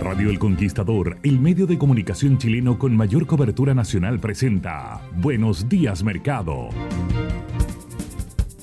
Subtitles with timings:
[0.00, 6.02] Radio El Conquistador, el medio de comunicación chileno con mayor cobertura nacional, presenta Buenos días
[6.04, 6.68] Mercado.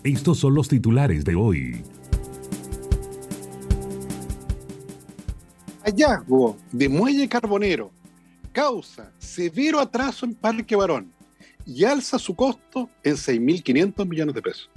[0.04, 1.84] Estos son los titulares de hoy.
[5.84, 7.92] Hallazgo de muelle carbonero
[8.52, 11.12] causa severo atraso en Parque Barón
[11.66, 14.70] y alza su costo en 6.500 millones de pesos.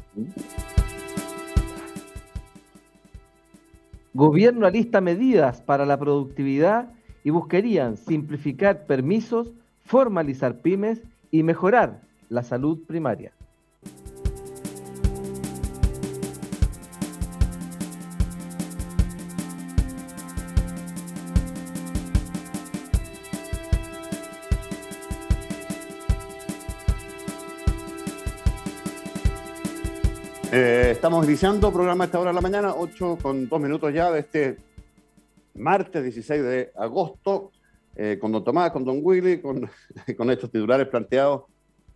[4.13, 6.91] Gobierno alista medidas para la productividad
[7.23, 9.53] y buscarían simplificar permisos,
[9.85, 13.33] formalizar pymes y mejorar la salud primaria.
[31.01, 34.21] Estamos iniciando programa a esta hora de la mañana, 8 con 2 minutos ya de
[34.21, 34.59] este
[35.55, 37.53] martes 16 de agosto,
[37.97, 39.67] eh, con don Tomás, con don Willy, con,
[40.19, 41.45] con estos titulares planteados.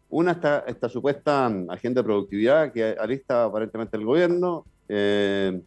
[0.09, 5.61] Una, esta, esta supuesta agenda de productividad que alista aparentemente el gobierno, eh,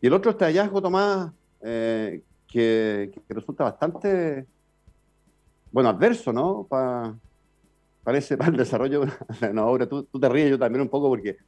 [0.00, 4.46] y el otro, este hallazgo, Tomás, que, que, resulta bastante,
[5.72, 6.68] bueno, adverso, ¿no?
[8.04, 9.04] parece para el desarrollo
[9.40, 9.88] de una obra.
[9.88, 11.38] Tú, tú te ríes, yo también un poco, porque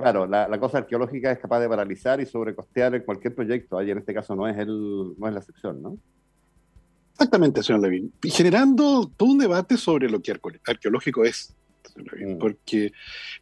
[0.00, 3.82] Claro, la, cosa arqueológica es capaz de paralizar y sobrecostear cualquier proyecto.
[3.82, 5.98] y en este caso no es, el, no es la excepción, ¿no?
[7.12, 8.10] Exactamente, señor Levin.
[8.22, 10.32] Y generando todo un debate sobre lo que
[10.66, 12.36] arqueológico es, señor Levin.
[12.36, 12.38] Mm.
[12.38, 12.92] Porque,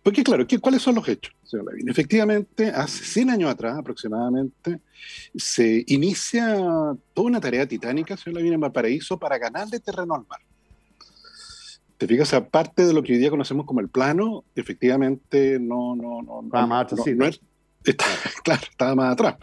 [0.03, 1.89] porque, claro, ¿cuáles son los hechos, señor Levin?
[1.89, 4.81] Efectivamente, hace 100 años atrás aproximadamente,
[5.37, 6.57] se inicia
[7.15, 10.41] toda una tarea titánica, señor Levin, en Valparaíso para ganarle terreno al mar.
[11.99, 16.23] Te fijas, aparte de lo que hoy día conocemos como el plano, efectivamente no, no,
[16.23, 17.41] no, estaba más atrás,
[18.45, 19.37] claro, estaba más atrás.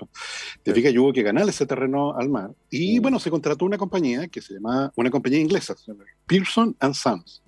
[0.63, 2.51] Te fijas, yo hubo que ganar ese terreno al mar.
[2.69, 3.01] Y mm.
[3.01, 5.75] bueno, se contrató una compañía que se llama, una compañía inglesa,
[6.25, 7.41] Pearson and Sons.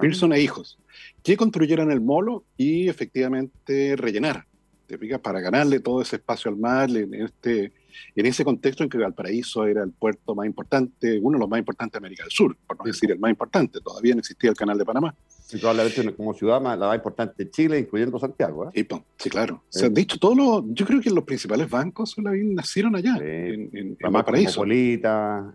[0.00, 0.78] Pearson e hijos,
[1.22, 4.46] que construyeron el molo y efectivamente rellenar.
[4.86, 7.72] Te fijas, para ganarle todo ese espacio al mar en este
[8.14, 11.58] en ese contexto en que Valparaíso era el puerto más importante, uno de los más
[11.58, 14.56] importantes de América del Sur, por no decir el más importante, todavía no existía el
[14.56, 15.14] canal de Panamá.
[15.52, 18.70] Y probablemente como ciudad más, la más importante de Chile, incluyendo Santiago.
[18.72, 18.86] ¿eh?
[19.16, 19.62] Sí, claro.
[19.68, 23.96] Se han dicho todos los, yo creo que los principales bancos nacieron allá, en, en,
[24.00, 24.64] Valparaíso.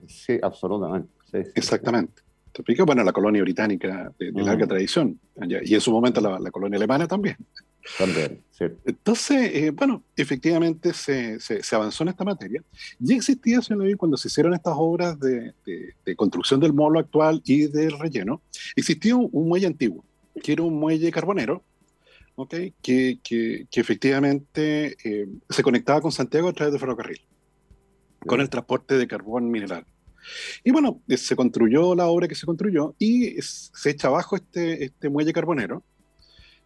[0.07, 1.09] sí, absolutamente.
[1.55, 2.21] Exactamente.
[2.51, 2.85] ¿Te explico?
[2.85, 5.19] Bueno, la colonia británica de, larga tradición,
[5.49, 7.35] y en su momento la colonia alemana también.
[8.85, 12.63] Entonces, eh, bueno, efectivamente se, se, avanzó en esta materia.
[12.99, 17.41] Ya existía, señor Levin, cuando se hicieron estas obras de, de, construcción del molo actual
[17.45, 18.41] y del relleno,
[18.75, 20.03] existía un, muelle antiguo,
[20.41, 21.63] que era un muelle carbonero,
[22.35, 22.73] ¿okay?
[22.81, 27.21] que, que, que efectivamente eh, se conectaba con Santiago a través de ferrocarril,
[28.25, 29.85] con el transporte de carbón mineral.
[30.63, 34.85] Y bueno, eh, se construyó la obra que se construyó y se echa abajo este,
[34.85, 35.83] este muelle carbonero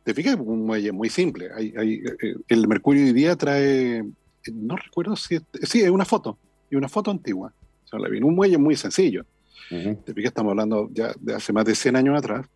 [0.04, 1.50] te fijas, un muelle muy simple.
[1.56, 1.74] Hay,
[2.22, 4.04] eh, el Mercurio hoy día trae,
[4.52, 6.38] no recuerdo si, es, sí, es una foto,
[6.70, 7.54] y una foto antigua.
[7.92, 9.26] un muelle muy sencillo.
[9.70, 12.48] Te fijas, estamos hablando ya de hace más de 100 años atrás.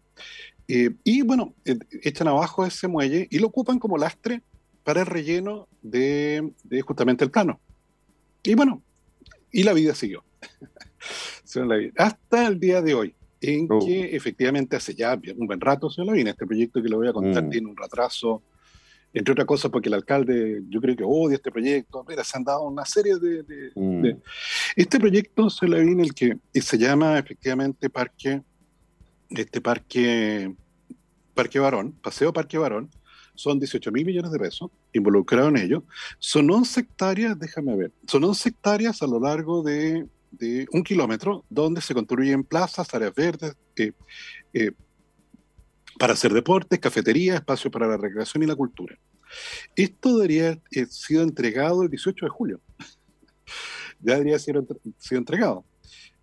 [0.68, 4.42] Eh, y bueno, eh, echan abajo ese muelle y lo ocupan como lastre
[4.84, 7.60] para el relleno de, de justamente el plano.
[8.42, 8.82] Y bueno,
[9.52, 10.24] y la vida siguió.
[11.98, 13.80] Hasta el día de hoy en oh.
[13.80, 17.14] que efectivamente hace ya un buen rato, señor Lavín, este proyecto que le voy a
[17.14, 17.50] contar mm.
[17.50, 18.42] tiene un retraso,
[19.14, 22.44] entre otras cosas porque el alcalde yo creo que odia este proyecto, pero se han
[22.44, 23.72] dado una serie de...
[23.76, 24.18] Mm.
[24.76, 28.42] Este proyecto, señor Lavín, el que se llama efectivamente parque,
[29.30, 30.54] este parque
[31.34, 32.90] Parque Barón, Paseo Parque Barón,
[33.36, 35.84] son 18 mil millones de pesos involucrados en ello.
[36.20, 40.08] Son 11 hectáreas, déjame ver, son 11 hectáreas a lo largo de,
[40.72, 43.92] un kilómetro donde se construyen plazas, áreas verdes, eh,
[44.54, 44.72] eh,
[46.00, 48.98] para hacer deportes, cafetería, espacio para la recreación y la cultura.
[49.76, 52.62] Esto debería haber eh, sido entregado el 18 de julio.
[54.02, 54.66] ya debería haber
[54.98, 55.66] sido entregado.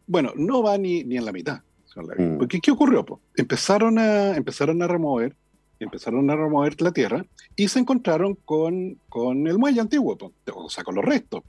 [0.06, 1.62] Bueno, no va ni, ni en la mitad.
[1.96, 2.38] Mm.
[2.38, 3.04] Porque, ¿qué ocurrió?
[3.36, 5.36] Empezaron, a, empezaron a remover
[5.84, 7.24] empezaron a remover la tierra
[7.56, 10.16] y se encontraron con, con el muelle antiguo,
[10.54, 11.42] o sea, con los restos,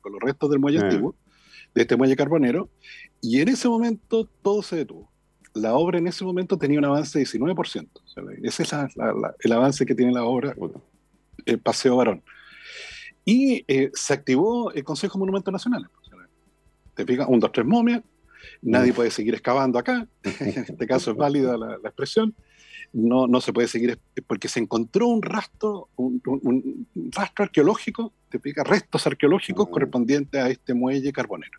[0.00, 1.14] con los restos del muelle antiguo,
[1.74, 2.70] de este muelle carbonero,
[3.20, 5.10] y en ese momento todo se detuvo.
[5.54, 7.88] La obra en ese momento tenía un avance de 19%.
[8.42, 8.72] ese es
[9.40, 10.54] el avance que tiene la obra,
[11.46, 12.22] el Paseo Barón.
[13.24, 15.88] Y eh, se activó el Consejo Monumento Nacional.
[16.94, 18.02] Te fijas, un, dos, tres momias,
[18.62, 22.34] nadie puede seguir excavando acá, en este caso es válida la, expresión,
[22.94, 28.62] no, no se puede seguir porque se encontró un rastro, un, rastro arqueológico, te pica
[28.62, 31.58] restos arqueológicos correspondientes a este muelle carbonero.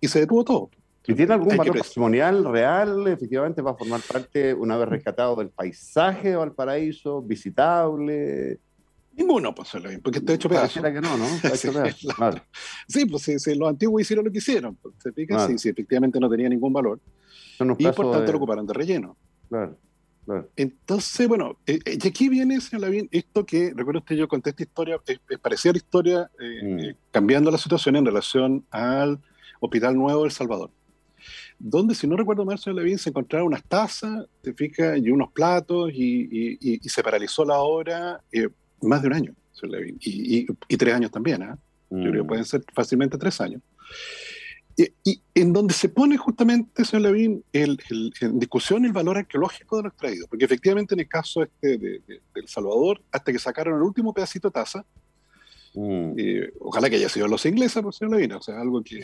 [0.00, 0.70] Y se detuvo todo.
[1.06, 3.06] ¿Y tiene algún valor patrimonial real?
[3.08, 8.58] Efectivamente va a formar parte, una vez rescatado, del paisaje de Valparaíso, visitable.
[9.12, 9.70] Ninguno, pues,
[10.02, 10.82] porque está hecho pedazo.
[10.82, 11.26] que no, ¿no?
[12.88, 16.30] sí, pues si, los antiguos hicieron lo que hicieron, pues, se pica, sí, efectivamente no
[16.30, 17.00] tenía ningún valor.
[17.78, 19.16] y por tanto lo ocuparon de relleno.
[19.48, 19.76] Claro.
[20.56, 24.50] Entonces, bueno, eh, eh, y aquí viene, señor Lavín, esto que, recuerdo usted, yo conté
[24.50, 26.96] esta historia, es, parecía la historia eh, mm.
[27.10, 29.18] cambiando la situación en relación al
[29.60, 30.70] Hospital Nuevo del Salvador
[31.58, 35.30] donde, si no recuerdo mal, señor Lavín, se encontraron unas tazas, te fijas, y unos
[35.30, 38.18] platos, y, se paralizó la obra
[38.80, 40.46] más de un año, señor Lavín, y,
[40.78, 41.54] tres años también, ¿eh?
[41.90, 42.26] Yo creo que mm.
[42.26, 43.60] pueden ser fácilmente tres años.
[44.76, 47.78] Y, en donde se pone justamente, señor Lavín, el,
[48.20, 50.26] en discusión el valor arqueológico de lo extraído.
[50.28, 52.02] Porque efectivamente en el caso este de,
[52.34, 54.84] El Salvador, hasta que sacaron el último pedacito de taza,
[55.74, 56.12] mm.
[56.16, 59.02] eh, ojalá que haya sido los ingleses, pues, señor Lavín, o sea, algo que,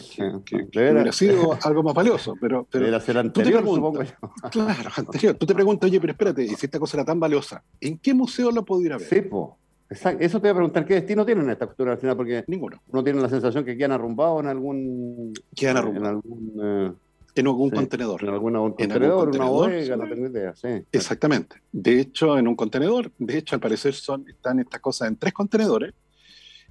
[0.75, 2.35] hubiera sido algo más valioso.
[2.41, 4.13] Pero, pero ser anterior, supongo yo.
[4.51, 5.35] Claro, anterior.
[5.35, 8.15] Tú te preguntas, oye, pero espérate, y si esta cosa era tan valiosa, ¿en qué
[8.15, 9.09] museo la pudiera ver?
[9.09, 9.59] Sí, po.
[9.89, 12.17] Eso te voy a preguntar, ¿qué destino tienen esta cultura al final?
[12.17, 12.83] Porque ninguno.
[12.89, 15.33] Uno tiene la sensación que quedan arrumbados en algún.
[15.55, 16.03] Quedan arrumbados.
[16.03, 16.53] En algún.
[16.63, 16.93] Eh,
[17.37, 18.23] en algún contenedor.
[18.25, 20.57] En, algún contenedor, una bodega, no tengo idea.
[20.57, 20.69] Sí.
[20.91, 21.57] Exactamente.
[21.71, 25.35] De hecho, en un contenedor, de hecho, al parecer son, están estas cosas en tres
[25.35, 25.93] contenedores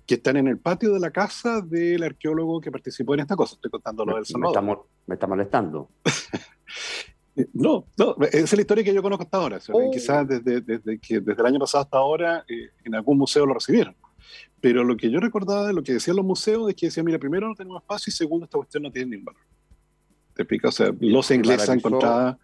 [0.08, 3.56] que están en el patio de la casa del arqueólogo que participó en esta cosa.
[3.56, 4.64] Estoy contando lo del Salvador.
[4.64, 5.90] Me está, me está molestando.
[7.54, 9.60] No, no, esa es la historia que yo conozco hasta ahora.
[9.72, 9.92] Oh.
[9.92, 13.54] Quizás desde, desde, que, desde el año pasado hasta ahora eh, en algún museo lo
[13.54, 13.96] recibieron.
[14.62, 17.20] Pero lo que yo recordaba de lo que decían los museos es que decían, mira,
[17.20, 19.42] primero no tenemos espacio y segundo esta cuestión no tiene ningún valor.
[20.34, 20.70] ¿Te explica?
[20.70, 22.40] O sea, los ingleses han encontrado...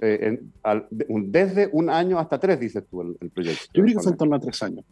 [0.00, 0.40] Eh,
[1.08, 3.64] desde un año hasta tres, dices tú, el, proyecto.
[3.74, 4.84] Yo creo que fue en torno a tres años,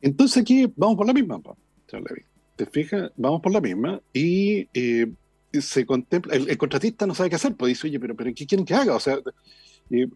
[0.00, 1.40] Entonces aquí vamos por la misma,
[2.56, 3.10] ¿Te fijas?
[3.16, 4.68] Vamos por la misma y...
[4.74, 5.12] Eh,
[5.52, 8.64] se contempla, el, contratista no sabe qué hacer, pues dice, oye, pero, pero ¿qué quieren
[8.64, 8.94] que haga?
[8.94, 9.18] O sea,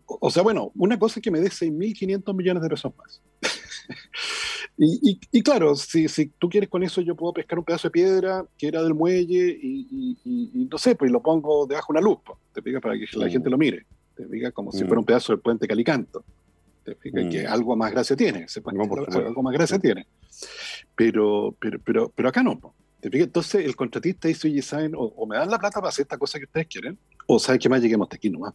[0.06, 3.20] o sea, bueno, una cosa es que me dé 6.500 millones de pesos más.
[4.76, 7.92] y, y, claro, si, si tú quieres con eso, yo puedo pescar un pedazo de
[7.92, 12.06] piedra que era del muelle y, y no sé, pues lo pongo debajo de una
[12.06, 14.98] luz, pues, te pica para que la gente lo mire, te pica como si fuera
[14.98, 16.24] un pedazo del puente Calicanto.
[16.84, 20.06] Te pica que algo más gracia tiene, se puede, algo más gracia tiene.
[20.96, 22.58] Pero, pero, pero, pero acá no.
[23.02, 24.92] Entonces el contratista dice, oye, ¿saben?
[24.96, 27.68] O, me dan la plata para hacer esta cosa que ustedes quieren, o ¿saben que
[27.68, 28.54] más lleguemos hasta aquí nomás?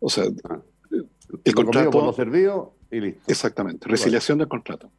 [0.00, 0.60] O sea, ah.
[1.44, 1.90] el contrato...
[1.90, 3.22] Por lo servido y listo.
[3.26, 4.90] Exactamente, resiliación del contrato.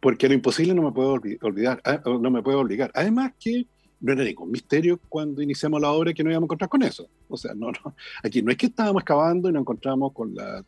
[0.00, 2.90] Porque lo imposible no me puedo olvidar, ah, no me puede obligar.
[2.94, 3.66] Además que
[4.00, 7.08] no era ningún misterio cuando iniciamos la obra que no íbamos a encontrar con eso.
[7.28, 7.94] O sea, no, no,
[8.24, 10.64] aquí no es que estábamos excavando y nos encontramos con la,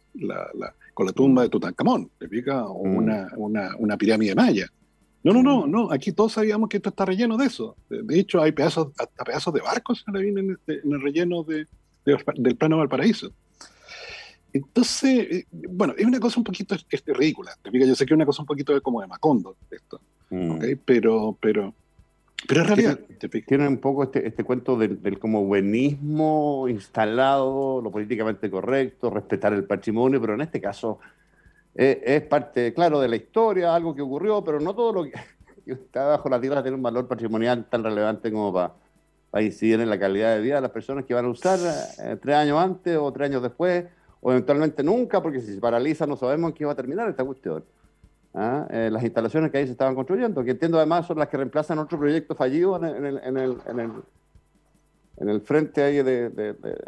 [0.95, 2.67] con la tumba de Tutankamón, ¿te pica?
[2.67, 2.97] O mm.
[2.97, 4.71] una, una, una pirámide maya.
[5.25, 5.93] No, no, no, no.
[5.93, 7.77] Aquí todos sabíamos que esto está relleno de eso.
[7.89, 11.67] De, hecho, hay pedazos, hasta pedazos de barcos en, este, en el relleno de,
[12.05, 13.31] del plano Valparaíso.
[14.53, 17.57] Entonces, eh, bueno, es una cosa un poquito este, ridícula.
[17.65, 20.01] Yo sé que es una cosa un poquito como de Macondo esto,
[20.31, 20.59] mm.
[20.85, 21.75] pero, pero,
[22.47, 23.01] pero en realidad...
[23.47, 29.55] Tiene, un poco este, este cuento del, del, como buenismo instalado, lo políticamente correcto, respetar
[29.55, 30.99] el patrimonio, pero en este caso
[31.75, 35.13] eh, es parte, claro, de la historia, algo que ocurrió, pero no todo lo que,
[35.67, 38.75] está bajo la tierra tiene un valor patrimonial tan relevante como para,
[39.43, 41.59] incidir en la calidad de vida de las personas que van a usar
[42.01, 43.87] eh, tres años antes o tres años después,
[44.21, 47.25] o eventualmente nunca, porque si se paraliza no sabemos en qué va a terminar esta
[47.25, 47.65] cuestión.
[48.35, 48.67] ¿ah?
[48.71, 51.79] Eh, las instalaciones que ahí se estaban construyendo, que entiendo además son las que reemplazan
[51.79, 53.93] otro proyecto fallido en el, en el, en el,
[55.17, 56.27] en el frente ahí de,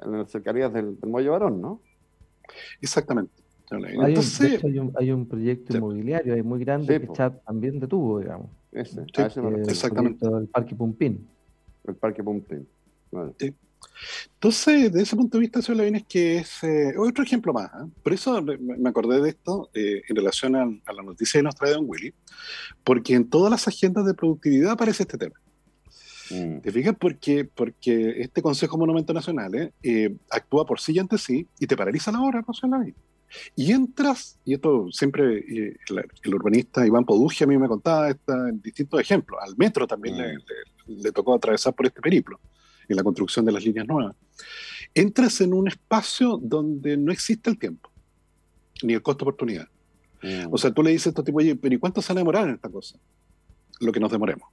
[0.02, 1.80] en las cercanías del, del Muelle Barón, ¿no?
[2.82, 3.43] Exactamente.
[3.70, 8.48] Entonces, hay, un, hay, un, proyecto inmobiliario muy grande que Chat también detuvo, digamos.
[8.72, 10.26] Ese, exactamente.
[10.26, 11.26] El parque Pumpín.
[11.86, 12.66] El parque Pumpín.
[14.34, 17.66] Entonces, de ese punto de vista, señor Lavín, es que es eh, otro ejemplo más.
[17.66, 17.90] ¿eh?
[18.02, 21.72] Por eso me acordé de esto eh, en relación a, la noticia que nos trae
[21.72, 22.12] Don Willy,
[22.82, 25.40] porque en todas las agendas de productividad aparece este tema.
[26.30, 26.60] Mm.
[26.60, 26.96] ¿Te fijas?
[26.98, 29.72] Porque, porque este Consejo Monumento Nacional
[30.30, 32.94] actúa por sí y ante sí y te paraliza la hora, ¿no, señor Lavín?
[33.56, 35.44] Y entras, y esto siempre
[35.88, 40.16] el, urbanista Iván Podugia a mí me contaba esta, en distintos ejemplos, al metro también
[40.16, 41.02] le, mm.
[41.02, 42.40] le, tocó atravesar por este periplo
[42.88, 44.14] en la construcción de las líneas nuevas,
[44.94, 47.90] entras en un espacio donde no existe el tiempo,
[48.82, 49.68] ni el costo-oportunidad.
[50.22, 50.52] Mm.
[50.52, 52.20] O sea, tú le dices a estos tipos, oye, pero ¿y cuánto se va a
[52.20, 52.98] demorar en esta cosa?
[53.80, 54.48] Lo que nos demoremos.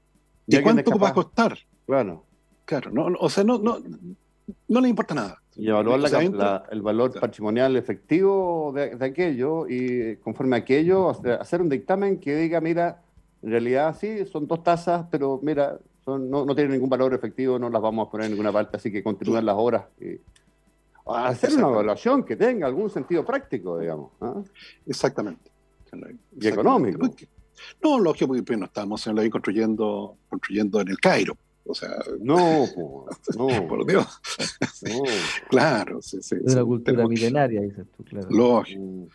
[0.48, 1.58] ¿Y, cuánto va a costar?
[1.86, 2.26] Claro.
[2.66, 3.80] Claro, no, o sea, no, no,
[4.68, 5.41] no le importa nada.
[5.56, 6.00] Y evaluar
[6.72, 12.36] el valor patrimonial efectivo de, de, aquello y conforme a aquello hacer un dictamen que
[12.36, 13.02] diga, mira,
[13.42, 17.70] en realidad sí, son dos tasas, pero mira, no, no, tienen ningún valor efectivo, no
[17.70, 19.86] las vamos a poner en ninguna parte, así que continúen las horas.
[20.00, 20.20] Y,
[21.06, 24.12] hacer una evaluación que tenga algún sentido práctico, digamos.
[24.22, 24.42] ¿ah?
[24.86, 25.52] Exactamente.
[26.40, 27.10] Y económico.
[27.84, 31.36] No, lógico, porque no estamos en la construyendo, construyendo en el Cairo.
[31.66, 32.66] O sea, no,
[33.38, 33.68] no.
[33.68, 34.08] por Dios.
[35.50, 36.36] claro, sí, sí.
[36.46, 38.28] Es una cultura milenaria, dices tú, claro.
[38.30, 38.82] Lógico.
[38.82, 39.08] Mm.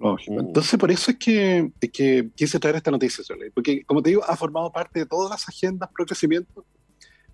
[0.00, 0.38] Mm.
[0.38, 4.36] Entonces, por eso es que, que quise traer esta noticia, porque, como te digo, ha
[4.36, 6.64] formado parte de todas las agendas pro crecimiento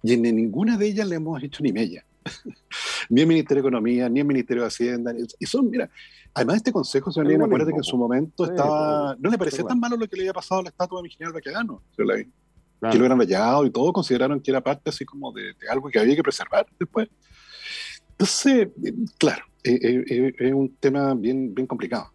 [0.02, 2.04] y en ninguna de ellas le hemos hecho ni mella.
[3.10, 5.14] ni el Ministerio de Economía, ni el Ministerio de Hacienda.
[5.38, 5.90] Y son, mira,
[6.32, 9.16] además este consejo, señor Ley, acuérdate que en su momento estaba.
[9.18, 11.10] No le parecía tan malo lo que le había pasado a la estatua de mi
[11.10, 11.82] general Baquedano,
[12.81, 12.93] Ley.
[12.93, 15.99] Que lo hubieran rayado y todo, consideraron que era parte así como de, algo que
[15.99, 17.09] había que preservar después.
[18.11, 22.12] Entonces, eh, claro, eh, eh, es un tema bien, bien complicado.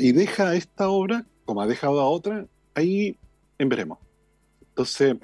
[0.00, 3.18] Y deja esta obra, como ha dejado a otra, ahí
[3.58, 3.98] en veremos.
[4.78, 5.16] Entonces,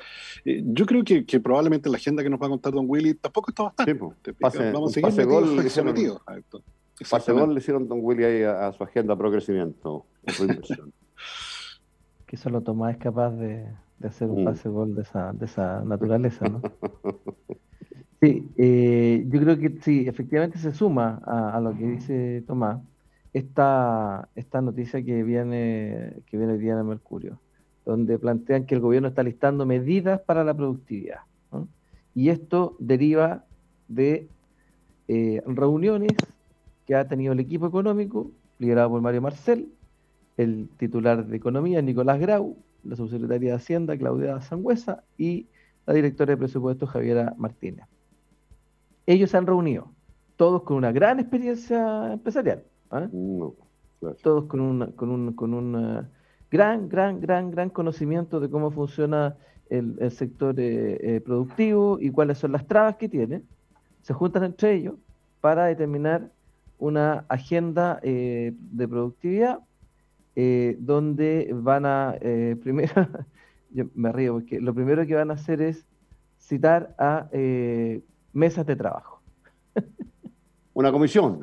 [0.44, 3.50] eh, yo creo que, probablemente la agenda que nos va a contar Don Willy tampoco
[3.50, 3.94] está bastante.
[3.94, 5.94] Vamos a seguir pase gol, le hicieron,
[7.08, 10.06] pase gol le hicieron Don Willy ahí a, su agenda pro crecimiento.
[12.26, 13.68] que solo Tomás es capaz de,
[14.08, 14.44] hacer un mm.
[14.44, 16.62] pase gol de esa, de esa naturaleza, ¿no?
[18.20, 22.80] sí, eh, yo creo que sí, efectivamente se suma a lo que dice Tomás
[23.34, 27.40] esta, esta noticia que viene, que viene día de Mercurio,
[27.84, 31.20] donde plantean que el gobierno está listando medidas para la productividad.
[32.14, 33.44] Y esto deriva
[33.88, 34.28] de
[35.08, 36.12] eh, reuniones
[36.86, 38.30] que ha tenido el equipo económico,
[38.60, 39.68] liderado por Mario Marcel,
[40.36, 45.48] el titular de Economía, Nicolás Grau, la subsecretaria de Hacienda, Claudia Sangüesa, y
[45.86, 47.86] la directora de presupuestos, Javiera Martínez.
[49.06, 49.90] Ellos se han reunido,
[50.36, 52.64] todos con una gran experiencia empresarial.
[52.90, 53.08] ¿ah?
[54.22, 56.06] Todos con, una, con un, con un
[56.50, 59.36] gran, gran, gran, gran conocimiento de cómo funciona
[59.70, 63.42] el, sector eh, eh, productivo y cuáles son las trabas que tiene.
[64.02, 64.94] Se juntan entre ellos
[65.40, 66.30] para determinar
[66.78, 69.60] una agenda eh, de productividad
[70.34, 72.16] donde van a,
[72.62, 72.92] primero,
[73.70, 75.86] yo me río porque lo primero que van a hacer es
[76.38, 77.28] citar a
[78.32, 79.22] mesas de trabajo.
[80.74, 81.40] Una comisión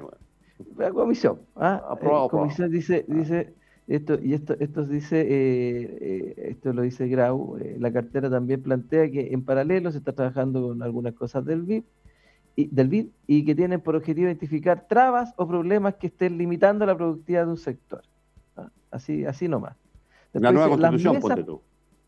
[0.77, 1.39] la comisión.
[1.55, 1.98] ¿ah?
[2.01, 3.13] La comisión dice, ah.
[3.13, 3.53] dice
[3.88, 8.62] esto, y esto, esto dice, eh, eh, esto lo dice Grau, eh, la cartera también
[8.62, 11.83] plantea que en paralelo se está trabajando con algunas cosas del BID,
[12.55, 16.86] y, del BID y que tienen por objetivo identificar trabas o problemas que estén limitando
[16.86, 18.03] la productividad de un sector.
[18.58, 18.70] ¿Ah?
[18.91, 19.75] Así, así nomás.
[20.34, 21.62] la nueva constitución, ponte tú.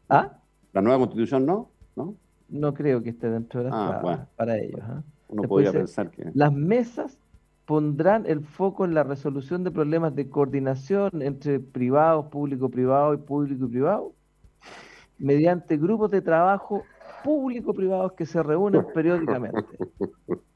[0.10, 0.38] ¿Ah?
[0.74, 2.16] La nueva constitución no, ¿no?
[2.50, 4.82] No creo que esté dentro de las ah, para ellos.
[5.30, 6.30] Uno podría pensar que.
[6.34, 7.18] Las mesas
[7.66, 14.14] pondrán el foco en la resolución de problemas de coordinación entre privados, público-privado y público-privado,
[15.18, 16.84] mediante grupos de trabajo
[17.24, 19.64] público-privados que se reúnen periódicamente.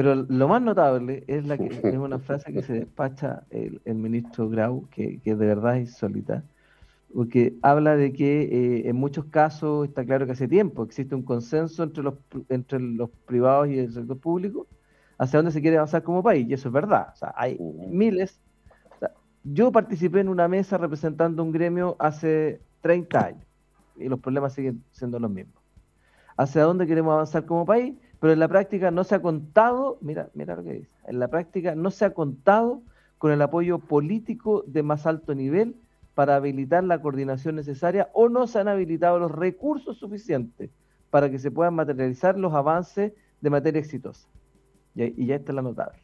[0.00, 4.48] Pero lo más notable es la que es una frase que se despacha el, ministro
[4.48, 6.42] Grau, que, de verdad es insólita,
[7.12, 11.22] porque habla de que eh, en muchos casos está claro que hace tiempo existe un
[11.22, 12.14] consenso entre los,
[12.48, 14.66] entre los privados y el sector público
[15.18, 17.08] hacia dónde se quiere avanzar como país, y eso es verdad.
[17.12, 18.40] O sea, hay miles.
[19.44, 23.46] yo participé en una mesa representando un gremio hace 30 años,
[23.96, 25.62] y los problemas siguen siendo los mismos.
[26.38, 30.28] Hacia dónde queremos avanzar como país, pero en la práctica no se ha contado, mira,
[30.34, 32.82] mira lo que dice, en la práctica no se ha contado
[33.18, 35.76] con el apoyo político de más alto nivel
[36.14, 40.70] para habilitar la coordinación necesaria o no se han habilitado los recursos suficientes
[41.10, 44.28] para que se puedan materializar los avances de materia exitosa.
[44.94, 45.98] Y, ya está la notable.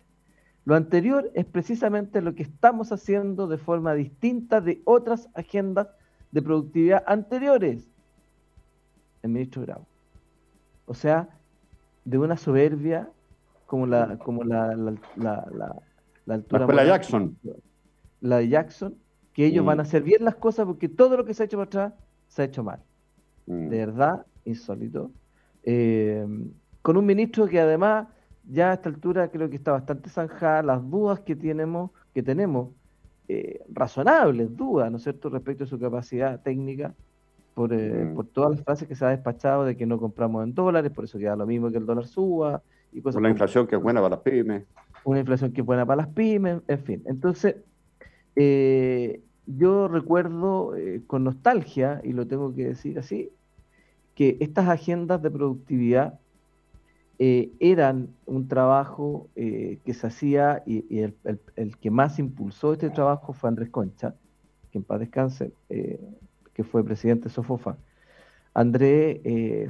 [0.64, 5.88] Lo anterior es precisamente lo que estamos haciendo de forma distinta de otras agendas
[6.32, 7.88] de productividad anteriores.
[9.22, 9.86] El ministro Grau.
[10.86, 11.28] O sea,
[12.06, 13.10] de una soberbia
[13.66, 15.82] como la, como la, la, la,
[16.24, 16.66] la, altura.
[16.66, 17.36] La Jackson.
[18.20, 18.94] La de Jackson,
[19.32, 19.66] que ellos mm.
[19.66, 21.92] van a hacer bien las cosas porque todo lo que se ha hecho para atrás
[22.28, 22.80] se ha hecho mal.
[23.46, 23.68] Mm.
[23.68, 25.10] De verdad, insólito.
[25.64, 26.24] Eh,
[26.80, 28.06] con un ministro que además
[28.44, 32.70] ya a esta altura creo que está bastante zanjada las dudas que tenemos, que tenemos
[33.26, 36.94] eh, razonables dudas, ¿no es cierto?, respecto a su capacidad técnica,
[37.56, 38.14] por, eh, mm.
[38.14, 41.04] por todas las frases que se ha despachado de que no compramos en dólares, por
[41.04, 42.62] eso queda lo mismo que el dólar suba.
[42.92, 44.64] Y cosas Una inflación que es buena para las pymes.
[45.04, 47.02] Una inflación que es buena para las pymes, en fin.
[47.06, 47.56] Entonces,
[48.36, 50.74] eh, yo recuerdo
[51.06, 53.30] con nostalgia, y lo tengo que decir así,
[54.14, 56.18] que estas agendas de productividad
[57.18, 61.14] eh, eran un trabajo eh, que se hacía y, el,
[61.80, 64.14] que más impulsó este trabajo fue Andrés Concha,
[64.70, 65.98] que en paz descanse, eh,
[66.56, 67.76] que fue presidente de Sofofa.
[68.54, 69.20] Andrés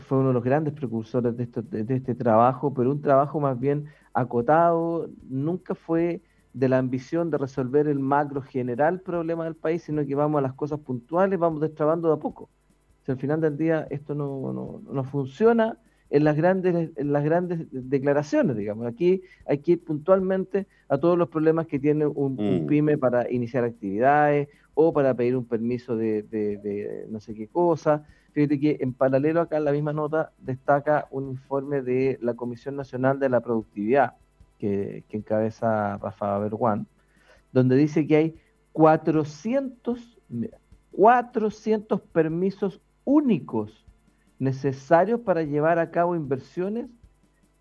[0.06, 1.46] fue uno de los grandes precursores de,
[1.82, 7.38] de, este trabajo, pero un trabajo más bien acotado, nunca fue de la ambición de
[7.38, 11.60] resolver el macro general problema del país, sino que vamos a las cosas puntuales, vamos
[11.60, 12.48] destrabando de a poco.
[13.04, 15.78] Si al final del día esto no, no, no funciona,
[16.10, 18.86] en las grandes, en las grandes declaraciones, digamos.
[18.86, 22.66] Aquí hay que ir puntualmente a todos los problemas que tiene un, mm.
[22.66, 28.04] pyme para iniciar actividades o para pedir un permiso de, no sé qué cosa.
[28.32, 32.76] Fíjate que en paralelo acá en la misma nota destaca un informe de la Comisión
[32.76, 34.14] Nacional de la Productividad
[34.58, 36.86] que, que encabeza Rafa Berguán,
[37.52, 38.34] donde dice que hay
[38.72, 40.18] 400,
[40.92, 43.85] 400 permisos únicos
[44.38, 46.86] necesarios para llevar a cabo inversiones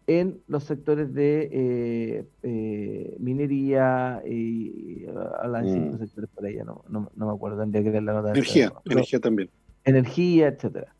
[0.07, 5.05] en los sectores de eh, eh, minería y
[5.39, 5.97] a las mm.
[5.97, 8.29] sectores por ahí, no, no, me acuerdo, tendría que la nota.
[8.31, 9.49] Energía, energía también.
[9.83, 10.93] Energía, etcétera.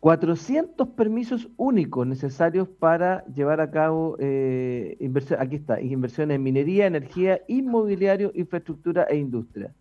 [0.00, 0.90] 400 mm.
[0.92, 7.40] permisos únicos necesarios para llevar a cabo eh, inversiones, aquí está, inversiones en minería, energía,
[7.48, 9.74] inmobiliario, infraestructura e industria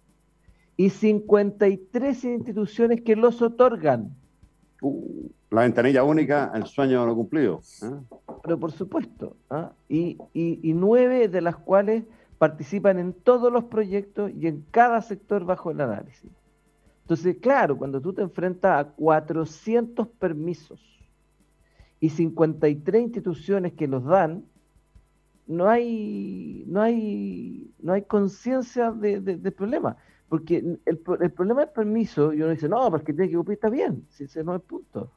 [0.77, 4.15] y 53 instituciones que los otorgan.
[4.81, 7.61] Uh, la ventanilla única, el sueño no cumplido.
[7.81, 7.91] ¿eh?
[8.43, 9.71] Pero por supuesto, ¿ah?
[9.87, 12.03] y, y, nueve de las cuales
[12.37, 16.29] participan en todos los proyectos y en cada sector bajo el análisis.
[17.03, 20.81] Entonces, claro, cuando tú te enfrentas a 400 permisos
[21.99, 24.43] y 53 instituciones que los dan,
[25.47, 29.97] no hay, no hay, no hay conciencia de, de, problema.
[30.29, 33.69] Porque el, el, problema del permiso, y uno dice, no, porque tiene que cumplir, está
[33.69, 35.11] bien, si ese no es el punto.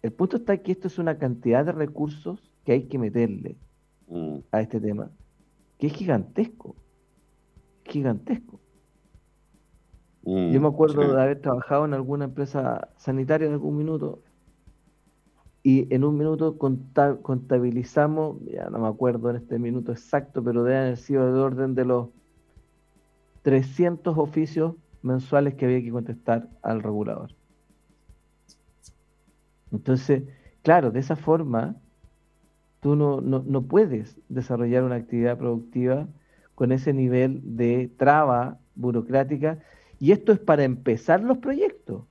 [0.00, 3.56] El punto está que esto es una cantidad de recursos que hay que meterle
[4.08, 4.38] mm.
[4.50, 5.10] a este tema,
[5.78, 6.74] que es gigantesco,
[7.84, 8.58] gigantesco.
[10.24, 14.22] Mm, Yo me acuerdo de haber trabajado en alguna empresa sanitaria en algún minuto
[15.62, 20.78] y en un minuto contabilizamos, ya no me acuerdo en este minuto exacto, pero debe
[20.78, 22.08] haber sido de orden de los
[23.42, 27.34] 300 oficios mensuales que había que contestar al regulador.
[29.72, 30.24] Entonces,
[30.62, 31.76] claro, de esa forma,
[32.80, 36.06] tú no, no, puedes desarrollar una actividad productiva
[36.54, 39.58] con ese nivel de traba burocrática.
[39.98, 42.04] Y esto es para empezar los proyectos.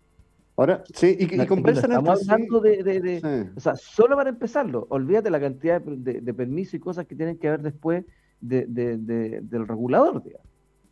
[0.58, 4.86] Ahora, sí, y, conversan Estamos hablando de, O sea, solo para empezarlo.
[4.90, 8.06] Olvídate la cantidad de, de permisos y cosas que tienen que haber después
[8.42, 10.51] del regulador, digamos.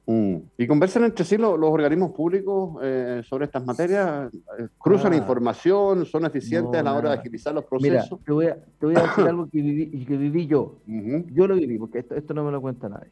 [0.10, 0.38] Mm.
[0.58, 4.34] ¿Y conversan entre sí los, organismos públicos eh, sobre estas materias?
[4.58, 5.18] Eh, ¿Cruzan ah.
[5.18, 6.04] información?
[6.08, 8.10] ¿Son eficientes a la hora de agilizar los procesos?
[8.10, 10.80] Mira, te voy a, te voy a decir algo que viví, que viví yo.
[10.88, 13.12] Yo lo viví, porque esto, esto no me lo cuenta nadie.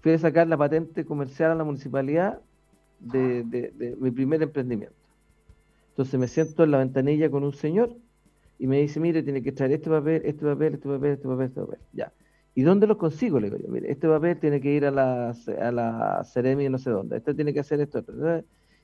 [0.00, 2.40] Fui a sacar la patente comercial a la municipalidad
[2.98, 4.96] de, de, mi primer emprendimiento.
[5.90, 7.94] Entonces me siento en la ventanilla con un señor
[8.58, 11.46] y me dice, mire, tiene que traer este papel, este papel, este papel, este papel,
[11.46, 11.78] este papel.
[11.92, 12.10] Ya.
[12.54, 13.40] ¿Y dónde lo consigo?
[13.40, 16.78] Le digo yo, mire, este papel tiene que ir a la, a la Ceremi no
[16.78, 18.04] sé dónde, este tiene que hacer esto,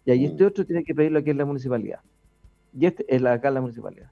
[0.05, 0.47] y ahí este mm.
[0.47, 2.01] otro tiene que pedirlo aquí en la municipalidad.
[2.73, 4.11] Y este es la, acá en la municipalidad.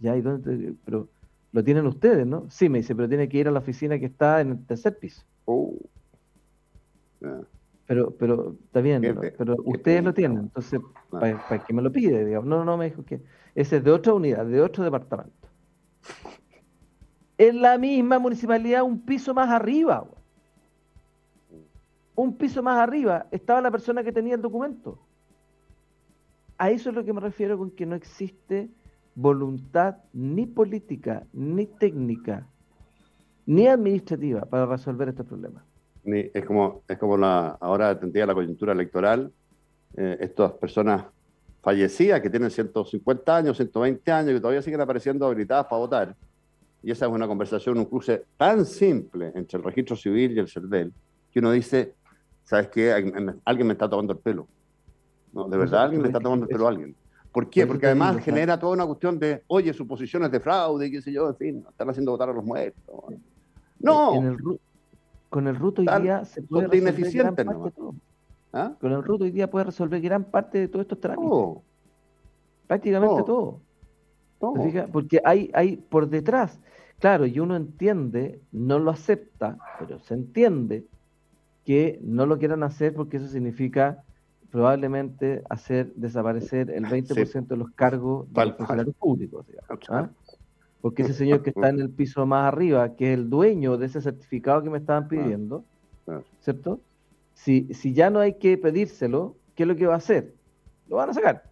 [0.00, 0.74] Ya, ¿y dónde?
[0.84, 1.08] Pero
[1.52, 2.46] lo tienen ustedes, ¿no?
[2.50, 4.98] Sí, me dice, pero tiene que ir a la oficina que está en el tercer
[4.98, 5.22] piso.
[5.46, 5.74] Oh.
[7.86, 9.02] Pero, pero está bien,
[9.38, 12.24] pero ustedes lo tienen, entonces, ¿para, ¿para qué me lo pide?
[12.24, 12.48] Digamos?
[12.48, 13.20] No, no, me dijo que
[13.54, 15.42] ese es de otra unidad, de otro departamento
[17.38, 20.06] en la misma municipalidad, un piso más arriba.
[22.14, 24.98] Un piso más arriba estaba la persona que tenía el documento.
[26.58, 28.70] a eso es lo que me refiero con que no existe
[29.14, 32.46] voluntad ni política, ni técnica,
[33.46, 35.64] ni administrativa para resolver estos problemas.
[36.04, 39.32] Es como, es como la, ahora tendría la coyuntura electoral,
[39.96, 41.04] eh, estas personas
[41.62, 46.16] fallecidas que tienen 150 años, 120 años, que todavía siguen apareciendo habilitadas para votar.
[46.82, 50.48] Y esa es una conversación, un cruce tan simple entre el registro civil y el
[50.48, 50.92] CERVEL,
[51.30, 51.94] que uno dice,
[52.44, 52.92] ¿sabes qué?
[52.92, 54.48] Alguien me está tomando el pelo.
[55.32, 56.96] No, de verdad, alguien me está tomando el pelo a alguien.
[57.30, 57.66] ¿Por qué?
[57.66, 61.36] Porque además genera toda una cuestión de, oye, suposiciones de fraude, qué sé yo, en
[61.36, 62.94] fin, están haciendo votar a los muertos.
[63.78, 64.36] No.
[65.30, 67.94] con el RUT hoy día se puede resolver gran parte de todo.
[68.52, 68.72] ¿Ah?
[68.78, 71.62] Con el RUT hoy día puede resolver gran parte de todos estos trámites.
[72.66, 73.60] Prácticamente todo.
[74.92, 76.58] Porque hay, hay por detrás,
[76.98, 80.84] claro, y uno entiende, no lo acepta, pero se entiende
[81.64, 84.02] que no lo quieran hacer porque eso significa
[84.50, 89.46] probablemente hacer desaparecer el 20% de los cargos de los funcionarios públicos.
[89.88, 90.10] ¿ah?
[90.80, 93.86] Porque ese señor que está en el piso más arriba, que es el dueño de
[93.86, 95.64] ese certificado que me estaban pidiendo,
[96.40, 96.80] ¿cierto?
[97.34, 100.34] Si, si ya no hay que pedírselo, ¿qué es lo que va a hacer?
[100.88, 101.44] Lo van a sacar.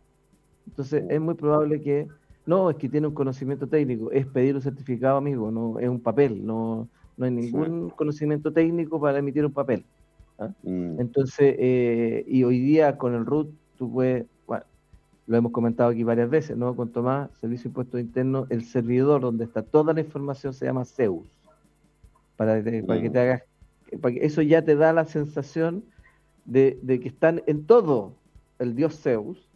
[0.66, 2.08] Entonces es muy probable que,
[2.46, 6.00] no, es que tiene un conocimiento técnico, es pedir un certificado, amigo, no es un
[6.00, 9.84] papel, no, no hay ningún conocimiento técnico para emitir un papel.
[10.38, 10.50] ¿ah?
[10.62, 11.00] Mm.
[11.00, 14.64] Entonces, eh, y hoy día con el RUT, tú puedes, bueno,
[15.26, 16.74] lo hemos comentado aquí varias veces, ¿no?
[16.74, 20.84] Con Tomás, Servicio de Impuestos Internos, el servidor donde está toda la información se llama
[20.84, 21.26] Zeus,
[22.36, 23.12] para, para que mm.
[23.12, 23.42] te hagas,
[24.00, 25.84] para que eso ya te da la sensación
[26.44, 28.14] de, que están en todo,
[28.58, 29.48] el dios Zeus,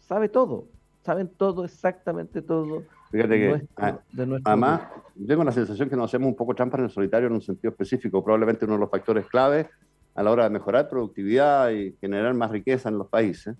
[0.00, 0.66] sabe todo,
[1.04, 2.84] saben todo, exactamente todo.
[3.10, 3.98] Fíjate que, ah,
[4.44, 4.82] además,
[5.26, 7.70] tengo la sensación que nos hacemos un poco trampas en el solitario en un sentido
[7.70, 8.24] específico.
[8.24, 9.68] Probablemente uno de los factores clave
[10.14, 13.56] a la hora de mejorar productividad y generar más riqueza en los países,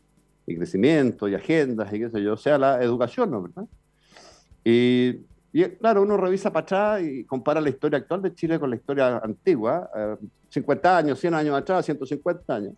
[0.47, 3.43] y crecimiento y agendas y qué sé yo, sea la educación, ¿no?
[3.43, 3.65] ¿verdad?
[4.65, 5.19] Y,
[5.81, 9.19] claro, uno revisa para atrás y compara la historia actual de Chile con la historia
[9.19, 9.89] antigua,
[10.49, 12.75] 50 eh, años, 100 años atrás, 150 años.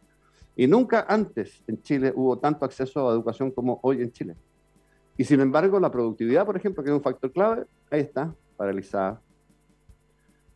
[0.56, 4.36] Y nunca antes en Chile hubo tanto acceso a educación como hoy en Chile.
[5.16, 9.20] Y sin embargo, la productividad, por ejemplo, que es un factor clave, ahí está, paralizada,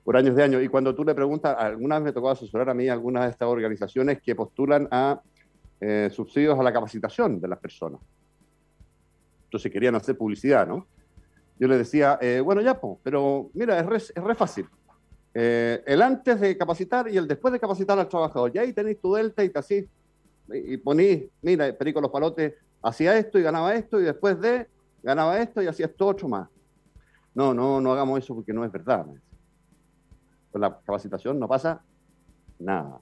[0.04, 0.62] por años de años.
[0.62, 4.20] Y cuando tú le preguntas, algunas me tocó asesorar a mí algunas de estas organizaciones
[4.20, 5.20] que postulan a
[5.80, 8.00] eh, subsidios a la capacitación de las personas.
[9.44, 10.86] Entonces querían hacer publicidad, ¿no?
[11.58, 14.66] Yo le decía, eh, bueno, ya, pero mira, es re, es re fácil.
[15.34, 18.50] Eh, el antes de capacitar y el después de capacitar al trabajador.
[18.54, 19.88] Y ahí tenéis tu delta y te así,
[20.52, 24.68] y ponís, mira, Perico Los Palotes hacía esto y ganaba esto, y después de
[25.02, 26.48] ganaba esto y hacía esto otro más.
[27.34, 29.06] No, no, no hagamos eso porque no es verdad
[30.50, 31.82] con la capacitación no pasa
[32.58, 33.00] nada.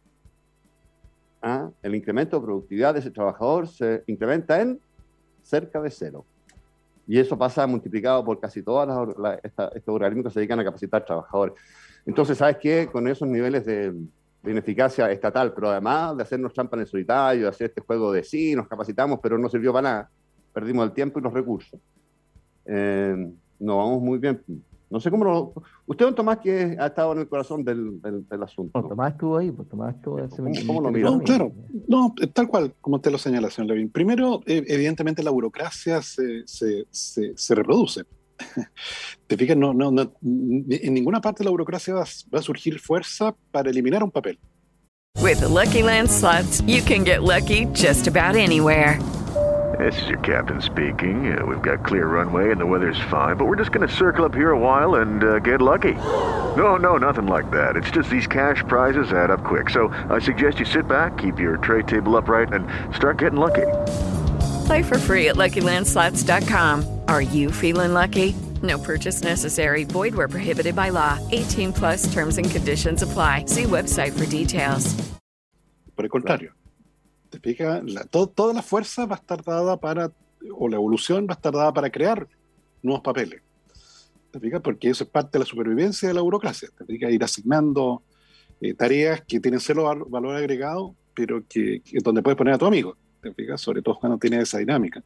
[1.43, 1.71] ¿Ah?
[1.83, 4.81] El incremento de productividad de ese trabajador se incrementa en
[5.43, 6.25] cerca de cero.
[7.07, 11.05] Y eso pasa multiplicado por casi todas las, estos organismos que se dedican a capacitar
[11.05, 11.55] trabajadores.
[12.05, 12.89] Entonces, ¿sabes qué?
[12.91, 13.95] Con esos niveles de,
[14.45, 18.23] ineficacia estatal, pero además de hacernos trampa en el solitario, de hacer este juego de
[18.23, 20.11] sí, nos capacitamos, pero no sirvió para nada,
[20.53, 21.81] perdimos el tiempo y los recursos.
[22.65, 24.43] Eh, no vamos muy bien.
[24.89, 25.53] No sé cómo lo...
[25.87, 28.81] Usted, don Tomás, que ha estado en el corazón del, del, asunto.
[28.89, 30.17] Tomás estuvo ahí, pues Tomás estuvo...
[30.67, 31.11] ¿Cómo, lo mira?
[31.11, 31.53] No, claro,
[31.89, 33.91] no, tal cual, como usted lo señala, señor Levin.
[33.91, 38.05] Primero, eh, evidentemente la burocracia se, se, se, reproduce.
[39.27, 42.79] Te fijas, no, no, no, en ninguna parte de la burocracia va, va a surgir
[42.79, 44.39] fuerza para eliminar un papel.
[45.21, 49.01] With the Lucky Land slots, you can get lucky just about anywhere.
[49.79, 51.37] This is your captain speaking.
[51.37, 54.25] Uh, we've got clear runway and the weather's fine, but we're just going to circle
[54.25, 55.93] up here a while and uh, get lucky.
[55.93, 57.77] No, no, nothing like that.
[57.77, 59.69] It's just these cash prizes add up quick.
[59.69, 63.67] So I suggest you sit back, keep your tray table upright, and start getting lucky.
[64.67, 66.85] Play for free at LuckyLandSlots.com.
[67.07, 68.35] Are you feeling lucky?
[68.63, 69.85] No purchase necessary.
[69.85, 71.19] Void where prohibited by law.
[71.31, 73.45] 18 plus terms and conditions apply.
[73.47, 74.95] See website for details.
[75.95, 76.53] Por el contrario.
[77.85, 80.11] La, toda la fuerza va a estar dada para,
[80.53, 82.27] o la evolución va a estar dada para crear
[82.83, 83.43] nuevos papeles.
[84.33, 84.61] ¿Te fijas?
[84.63, 86.69] Porque eso es parte de la supervivencia de la burocracia.
[86.77, 87.13] ¿Te fijas?
[87.13, 88.03] Ir asignando
[88.61, 92.97] eh, tareas que tienen cero valor agregado, pero que, donde puedes poner a tu amigo.
[93.27, 93.61] ¿Te fijas?
[93.61, 95.03] Sobre todo cuando tiene esa dinámica.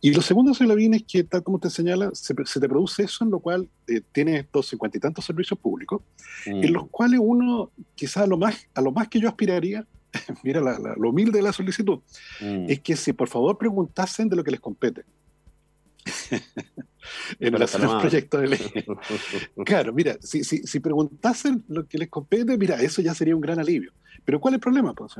[0.00, 3.24] Y lo segundo, señor Lavín, es que, tal como te señala, se, te produce eso
[3.24, 6.02] en lo cual eh, tienes estos cincuenta y tantos servicios públicos,
[6.44, 6.88] en los mm.
[6.88, 9.86] cuales uno, quizás a lo más, a lo más que yo aspiraría,
[10.44, 12.00] mira lo humilde de la solicitud,
[12.40, 12.66] mm.
[12.68, 15.04] es que si por favor preguntasen de lo que les compete.
[17.40, 18.60] en relación al proyecto de ley.
[19.64, 23.40] claro, mira, si, si, si, preguntasen lo que les compete, mira, eso ya sería un
[23.40, 23.92] gran alivio.
[24.24, 24.92] Pero ¿cuál es el problema?
[24.94, 25.12] Pues,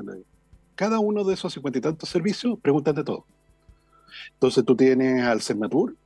[0.75, 3.25] Cada uno de esos cincuenta y tantos servicios preguntan de todo.
[4.35, 5.97] Entonces tú tienes al Cernatur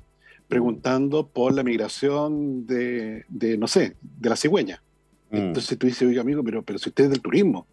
[0.49, 3.25] preguntando por la migración de,
[3.59, 4.83] no sé, de la cigüeña.
[5.31, 5.37] Mm.
[5.37, 7.67] Entonces tú dices, oiga amigo, pero, pero si usted es del turismo,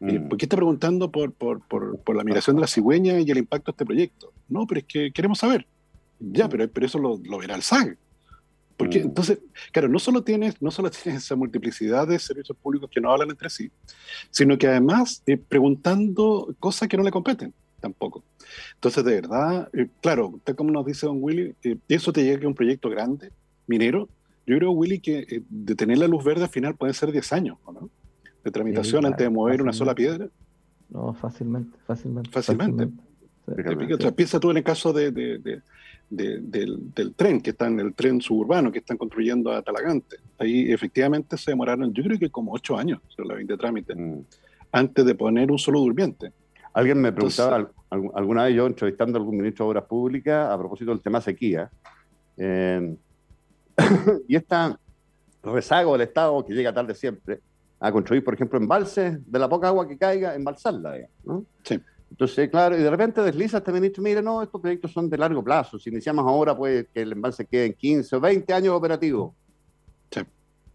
[0.00, 0.28] eh, mm.
[0.28, 3.72] ¿por qué está preguntando por, por, por, la migración de la cigüeña y el impacto
[3.72, 4.32] de este proyecto?
[4.48, 5.66] No, pero es que queremos saber.
[6.20, 6.50] Ya, mm.
[6.50, 7.96] pero, pero eso lo, lo verá el SAG.
[8.76, 9.38] Porque entonces,
[9.72, 13.30] claro, no solo tienes, no solo tienes esa multiplicidad de servicios públicos que no hablan
[13.30, 13.70] entre sí,
[14.30, 18.22] sino que además eh, preguntando cosas que no le competen tampoco.
[18.74, 22.44] Entonces, de verdad, eh, claro, tal como nos dice don Willy, eh, eso te llega
[22.44, 23.32] a un proyecto grande,
[23.66, 24.08] minero.
[24.46, 27.58] Yo creo, Willy, que de tener la luz verde al final pueden ser 10 años,
[27.66, 27.90] ¿no?
[28.44, 30.28] De tramitación antes de mover una sola piedra.
[30.90, 32.30] No, fácilmente, fácilmente.
[32.30, 32.92] Fácilmente.
[34.12, 35.62] Piensa tú en el caso de,
[36.12, 40.16] del, tren, que está en el tren suburbano que están construyendo a Talagante.
[40.38, 44.24] Ahí efectivamente se demoraron, yo creo que como ocho años, la de trámite, mm.
[44.72, 46.32] antes de poner un solo durmiente.
[46.74, 50.90] Alguien me preguntaba, alguna vez yo entrevistando a algún ministro de Obras Públicas a propósito
[50.90, 51.70] del tema sequía,
[54.28, 54.78] y esta
[55.42, 57.40] rezago del Estado que llega tarde siempre
[57.80, 60.94] a construir, por ejemplo, embalses de la poca agua que caiga, embalsarla,
[61.24, 61.44] ¿no?
[61.64, 61.80] Sí.
[62.12, 65.42] Entonces, claro, y de repente desliza este ministro, mire, no, estos proyectos son de largo
[65.42, 69.34] plazo, si iniciamos ahora puede que el embalse quede en 15 o 20 años operativo.
[70.10, 70.20] Sí.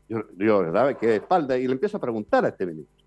[0.09, 0.97] Yo, yo ¿verdad?
[0.97, 3.05] Que de espalda, y le empiezo a preguntar a este ministro.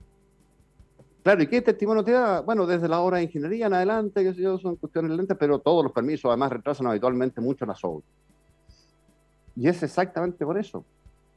[1.25, 2.41] Claro, ¿y qué testimonio te da?
[2.41, 5.83] Bueno, desde la obra de ingeniería en adelante, que yo, son cuestiones lentas, pero todos
[5.83, 8.09] los permisos además retrasan habitualmente mucho las obras.
[9.57, 10.85] Y es exactamente por eso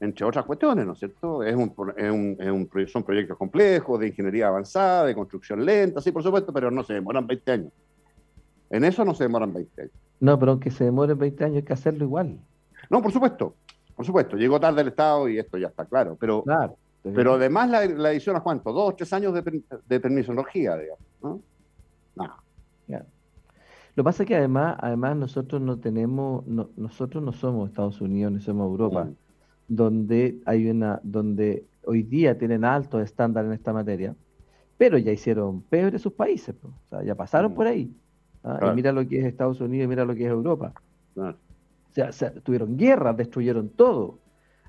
[0.03, 1.43] entre otras cuestiones, ¿no es cierto?
[1.43, 6.01] Es un, es un, es un, son proyectos complejos, de ingeniería avanzada, de construcción lenta,
[6.01, 7.71] sí, por supuesto, pero no se demoran 20 años.
[8.69, 9.93] En eso no se demoran 20 años.
[10.19, 12.37] No, pero aunque se demoren 20 años hay que hacerlo igual.
[12.89, 13.55] No, por supuesto,
[13.95, 14.35] por supuesto.
[14.35, 16.17] Llegó tarde el Estado y esto ya está claro.
[16.19, 18.73] Pero, claro, pero además la, la edición a cuánto?
[18.73, 21.05] Dos, tres años de, de permisología, digamos.
[21.21, 21.41] ¿no?
[22.15, 22.43] No.
[23.95, 28.33] Lo que pasa es que además, además nosotros no tenemos, nosotros no somos Estados Unidos
[28.33, 29.05] ni somos Europa.
[29.05, 29.22] Mm
[29.75, 34.15] donde hay una, donde hoy día tienen altos estándares en esta materia,
[34.77, 37.55] pero ya hicieron peor sus países, o sea, ya pasaron mm.
[37.55, 37.91] por ahí.
[38.43, 38.59] ¿ah?
[38.71, 40.73] Y mira lo que es Estados Unidos, mira lo que es Europa.
[41.15, 41.33] O
[41.91, 44.19] sea, tuvieron guerras, destruyeron todo.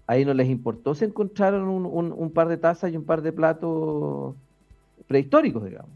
[0.07, 4.35] Ahí no les importó si encontraron un, par de tazas y un par de platos
[5.07, 5.91] prehistóricos, digamos.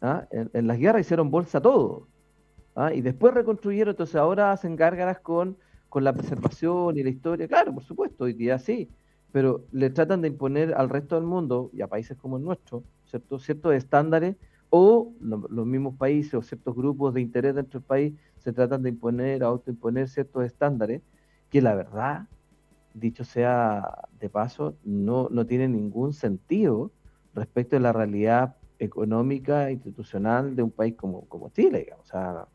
[0.00, 0.26] ¿Ah?
[0.30, 2.06] En, las guerras hicieron bolsa todo.
[2.76, 2.94] ¿ah?
[2.94, 5.56] Y después reconstruyeron, entonces ahora hacen gárgaras con
[5.88, 8.88] con la preservación y la historia, claro, por supuesto, hoy día sí,
[9.32, 12.84] pero le tratan de imponer al resto del mundo y a países como el nuestro,
[13.06, 13.38] ¿cierto?
[13.38, 14.36] ciertos estándares
[14.70, 18.90] o los mismos países o ciertos grupos de interés dentro del país se tratan de
[18.90, 21.02] imponer, autoimponer ciertos estándares
[21.50, 22.26] que la verdad,
[22.92, 26.90] dicho sea de paso, no, no tiene ningún sentido
[27.34, 32.06] respecto a la realidad económica, institucional de un país como, como Chile, digamos.
[32.06, 32.46] O sea,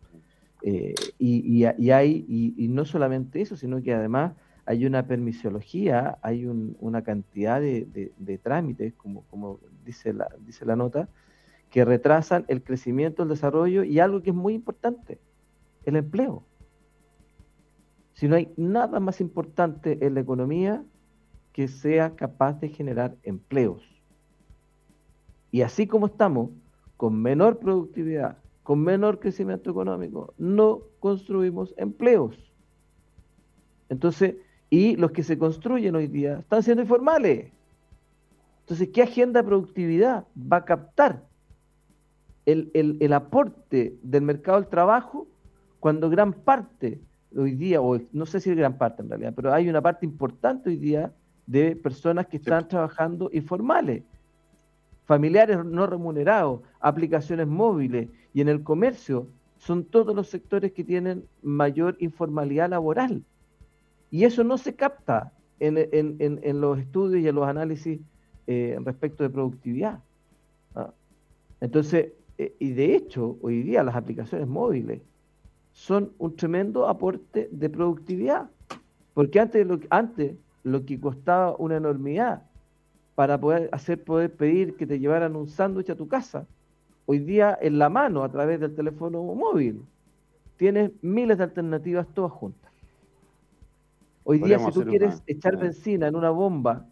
[0.66, 2.26] eh, y, hay,
[2.58, 4.32] y, no solamente eso, sino que además
[4.66, 11.10] hay una permisiología, hay una cantidad de, trámites, como, como dice, la, dice la nota,
[11.70, 15.20] que retrasan el crecimiento, el desarrollo y algo que es muy importante,
[15.84, 16.46] el empleo.
[18.14, 20.82] Si no hay nada más importante en la economía
[21.52, 23.84] que sea capaz de generar empleos.
[25.52, 26.52] Y así como estamos,
[26.96, 32.36] con menor productividad, con menor crecimiento económico, no construimos empleos.
[33.90, 34.36] Entonces,
[34.70, 37.52] y los que se construyen hoy día están siendo informales.
[38.62, 41.24] Entonces, ¿qué agenda de productividad va a captar
[42.46, 45.28] el, el, aporte del mercado del trabajo
[45.80, 47.00] cuando gran parte
[47.36, 50.70] hoy día, o no sé si gran parte en realidad, pero hay una parte importante
[50.70, 51.14] hoy día
[51.46, 54.04] de personas que están trabajando informales,
[55.06, 61.26] familiares no remunerados, aplicaciones móviles, y en el comercio son todos los sectores que tienen
[61.42, 63.24] mayor informalidad laboral.
[64.12, 68.00] Y eso no se capta en, los estudios y en los análisis
[68.48, 70.00] eh, respecto de productividad.
[70.76, 70.94] ¿ah?
[71.62, 75.02] Entonces, eh, y de hecho, hoy día las aplicaciones móviles
[75.72, 78.50] son un tremendo aporte de productividad,
[79.14, 82.44] porque antes lo, antes lo que costaba una enormidad
[83.16, 86.48] para poder hacer poder pedir que te llevaran un sándwich a tu casa,
[87.06, 89.84] hoy día en la mano a través del teléfono móvil.
[90.58, 92.72] Tienes miles de alternativas todas juntas.
[94.24, 96.86] Hoy día si tú quieres echar benzina en una bomba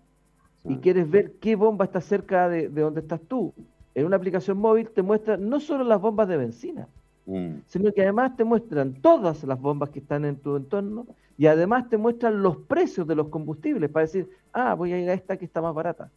[0.65, 3.53] y quieres ver qué bomba está cerca de, donde estás tú,
[3.95, 6.87] en una aplicación móvil te muestra no solo las bombas de benzina,
[7.25, 7.61] mm.
[7.67, 11.07] sino que además te muestran todas las bombas que están en tu entorno
[11.37, 15.09] y además te muestran los precios de los combustibles para decir, ah, voy a ir
[15.09, 16.11] a esta que está más barata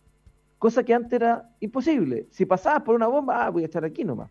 [0.64, 2.26] cosa que antes era imposible.
[2.30, 4.30] Si pasabas por una bomba, ah, voy a estar aquí nomás,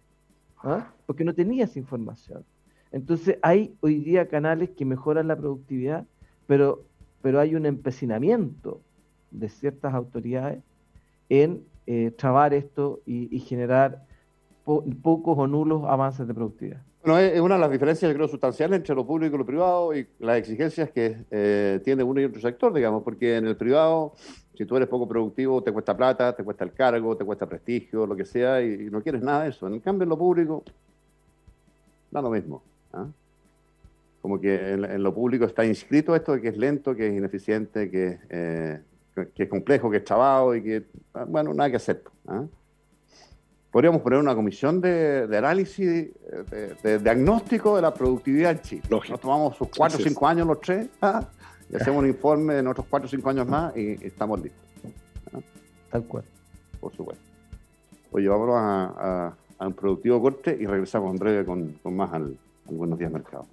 [0.64, 0.92] ¿ah?
[1.06, 2.44] porque no tenías información.
[2.92, 6.08] Entonces hay hoy día canales que mejoran la productividad,
[6.48, 6.86] pero,
[7.22, 8.82] pero hay un empecinamiento
[9.30, 10.64] de ciertas autoridades
[11.30, 14.04] en eh, trabar esto y, generar
[14.64, 16.82] pocos o nulos avances de productividad.
[17.04, 20.08] Bueno, es una de las diferencias, creo, sustanciales entre lo público y lo privado y
[20.20, 24.14] las exigencias que eh, tiene uno y otro sector, digamos, porque en el privado,
[24.56, 28.08] si tú eres poco productivo, te cuesta plata, te cuesta el cargo, te cuesta prestigio,
[28.08, 29.68] lo que sea, y, no quieres nada de eso.
[29.68, 30.64] En cambio, en lo público,
[32.10, 32.64] da lo mismo.
[32.94, 33.08] ¿ah?
[34.22, 37.92] Como que en, lo público está inscrito esto de que es lento, que es ineficiente,
[37.92, 38.80] que, eh,
[39.36, 40.84] es complejo, que es chabado y que,
[41.16, 42.02] ah, bueno, nada que hacer.
[42.28, 42.46] ¿ah?
[43.74, 46.12] Podríamos poner una comisión de, análisis,
[46.84, 48.84] de, diagnóstico de la productividad en Chile.
[48.88, 51.26] Nos tomamos sus cuatro o cinco años los tres ¿ah?
[51.72, 54.62] y hacemos un informe de nuestros cuatro o cinco años más y, estamos listos.
[55.34, 55.40] ¿ah?
[55.90, 56.24] Tal cual.
[56.80, 57.24] Por supuesto.
[58.12, 62.38] Oye, vamos a, un productivo corte y regresamos en breve con, más al,
[62.70, 63.48] al Buenos Días Mercado.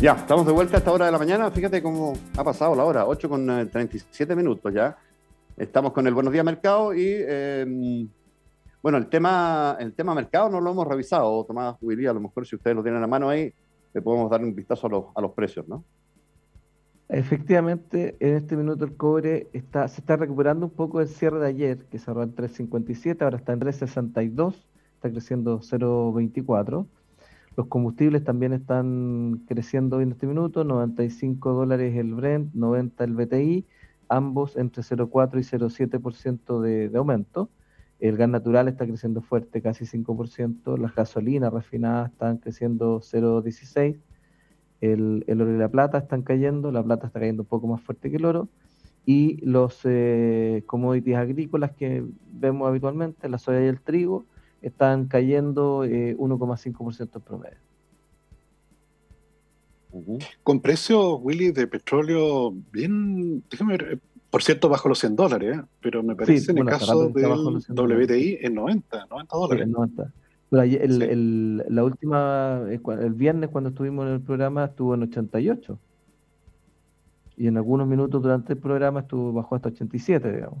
[0.00, 1.50] Ya, estamos de vuelta a esta hora de la mañana.
[1.50, 4.96] Fíjate cómo ha pasado la hora, 8 con 37 eh, minutos ya.
[5.58, 8.08] Estamos con el Buenos Días Mercado y, em,
[8.82, 12.46] bueno, el tema, el tema mercado no lo hemos revisado, Tomás Jubilía, a lo mejor
[12.46, 13.52] si ustedes lo tienen a mano ahí,
[13.92, 15.84] le podemos dar un vistazo a los, a los precios, ¿no?
[17.10, 21.46] Efectivamente, en este minuto el cobre está, se está recuperando un poco del cierre de
[21.46, 24.54] ayer, que cerró en 3.57, ahora está en 3.62,
[24.94, 26.86] está creciendo 0.24.
[27.56, 33.66] Los combustibles también están creciendo en este minuto, 95 dólares el Brent, 90 el BTI,
[34.08, 37.50] ambos entre 0,4 y 0,7% de, de aumento.
[38.00, 40.78] El gas natural está creciendo fuerte, casi 5%.
[40.78, 43.98] Las gasolinas refinadas están creciendo 0,16.
[44.80, 46.72] El, el, oro y la plata están cayendo.
[46.72, 48.48] La plata está cayendo un poco más fuerte que el oro.
[49.04, 54.24] Y los eh, commodities agrícolas que vemos habitualmente, la soya y el trigo,
[54.62, 57.58] están cayendo eh, 1,5% en promedio.
[60.42, 63.98] Con precios, Willy, de petróleo bien, déjame ver, eh,
[64.30, 65.62] por cierto, bajo los 100 dólares, ¿eh?
[65.80, 69.68] pero me parece en el caso del WTI en 90, 90 dólares.
[70.52, 75.78] el, la última, eh, el viernes cuando estuvimos en el programa estuvo en 88.
[77.36, 80.58] Y en algunos minutos durante el programa estuvo bajo hasta 87, digamos.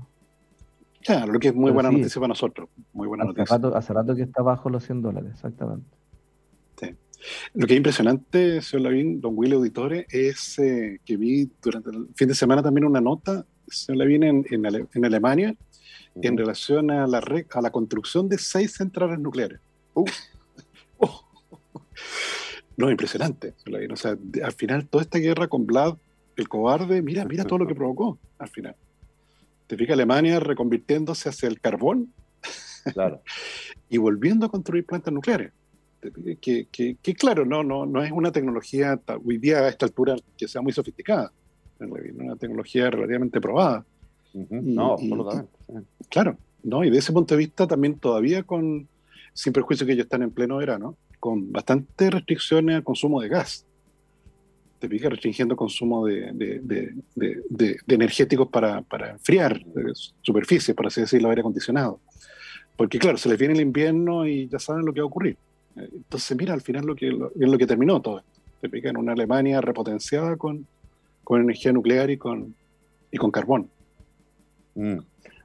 [1.02, 2.68] Claro, lo que es muy buena noticia para nosotros.
[2.92, 3.56] Muy buena hace noticia.
[3.56, 5.86] Rato, hace rato que está bajo los 100 dólares, exactamente.
[6.78, 6.94] Sí.
[7.54, 12.08] Lo que es impresionante, señor Lavín, don Willy Auditore, es eh, que vi durante el
[12.14, 15.54] fin de semana también una nota, señor Lavín, en, en, Alemania,
[16.16, 19.60] en relación a la, a la construcción de seis centrales nucleares.
[19.94, 20.04] Uh.
[21.02, 21.24] Oh.
[22.76, 23.54] No, impresionante.
[23.90, 25.96] O sea, al final, toda esta guerra con Vlad,
[26.36, 28.76] el cobarde, mira, mira todo lo que provocó al final.
[29.70, 32.12] ¿Te fijas Alemania reconvirtiéndose hacia el carbón?
[32.92, 33.22] Claro.
[33.88, 35.52] y volviendo a construir plantas nucleares.
[36.40, 40.48] Que, que, claro, no, no, no es una tecnología hoy día a esta altura que
[40.48, 41.30] sea muy sofisticada,
[41.78, 43.86] es una tecnología relativamente probada.
[44.34, 45.52] no, absolutamente.
[46.08, 48.88] claro, no, y de ese punto de vista también todavía con,
[49.34, 53.66] sin perjuicio que ellos están en pleno verano, con bastantes restricciones al consumo de gas
[54.80, 59.60] te pica restringiendo consumo de, de, energéticos para, para enfriar
[60.22, 62.00] superficies, por así decirlo, aire acondicionado.
[62.76, 65.36] Porque claro, se les viene el invierno y ya saben lo que va a ocurrir.
[65.76, 68.40] Entonces, mira, al final lo que, es lo que terminó todo esto.
[68.62, 70.66] Te en una Alemania repotenciada con,
[71.24, 72.54] con energía nuclear y con,
[73.10, 73.68] y con carbón.
[74.74, 74.98] Mm.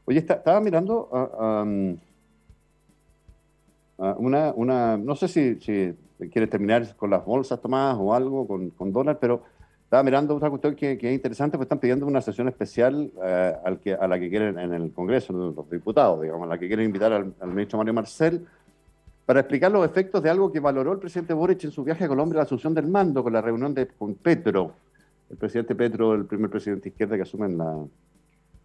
[0.05, 1.09] Oye, estaba mirando
[3.97, 5.93] una, una, no sé si
[6.31, 9.43] quiere terminar con las bolsas, Tomás, o algo, con, con dólar, pero
[9.85, 13.55] estaba mirando otra cuestión que, es interesante, pues están pidiendo una sesión especial eh,
[13.99, 17.13] a la que quieren en el Congreso, los diputados, digamos, a la que quieren invitar
[17.13, 18.45] al, ministro Mario Marcel
[19.27, 22.07] para explicar los efectos de algo que valoró el presidente Boric en su viaje a
[22.07, 24.71] Colombia, la asunción del mando, con la reunión con Petro,
[25.29, 27.77] el presidente Petro, el primer presidente izquierda que asume en la,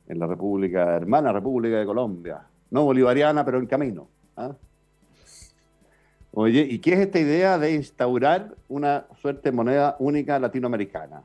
[0.08, 4.08] en la República, hermana República de Colombia, no bolivariana, pero en camino.
[4.36, 4.52] ¿ah?
[6.32, 11.22] Oye, ¿y qué es esta idea de instaurar una suerte de moneda única latinoamericana?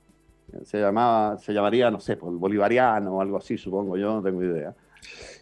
[0.63, 4.41] Se, llamaba, se llamaría, no sé, pues, bolivariano o algo así, supongo yo, no tengo
[4.43, 4.73] idea.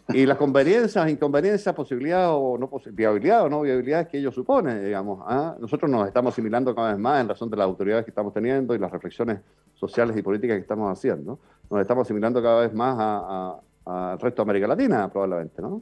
[0.10, 5.24] Y las conveniencias, inconveniencias, posibilidades o no viabilidad o no viabilidades que ello supone, digamos.
[5.26, 5.56] ¿ah?
[5.60, 8.76] Nosotros nos estamos asimilando cada vez más en razón de las autoridades que estamos teniendo
[8.76, 9.40] y las reflexiones
[9.76, 11.40] sociales y políticas que estamos haciendo.
[11.70, 15.82] Nos estamos asimilando cada vez más al resto de América Latina, probablemente, ¿no?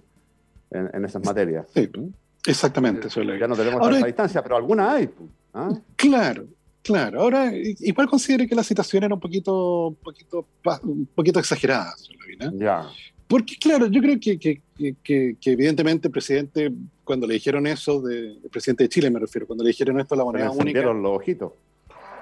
[0.70, 1.66] En, en esas materias.
[1.74, 1.90] Sí.
[2.46, 5.10] Exactamente, Ya no tenemos tanta distancia, pero alguna hay.
[5.54, 5.72] ¿ah?
[5.96, 6.46] Claro.
[6.84, 10.48] Claro, ahora igual considere que la situación era un poquito, un poquito,
[10.82, 11.94] un poquito exagerada,
[12.54, 12.90] Ya.
[13.28, 14.62] Porque, claro, yo creo que, que,
[15.04, 16.72] que, que, evidentemente el presidente,
[17.04, 20.16] cuando le dijeron eso, de, el presidente de Chile me refiero, cuando le dijeron esto
[20.16, 20.82] a la moneda única.
[20.82, 21.54] los ojitos.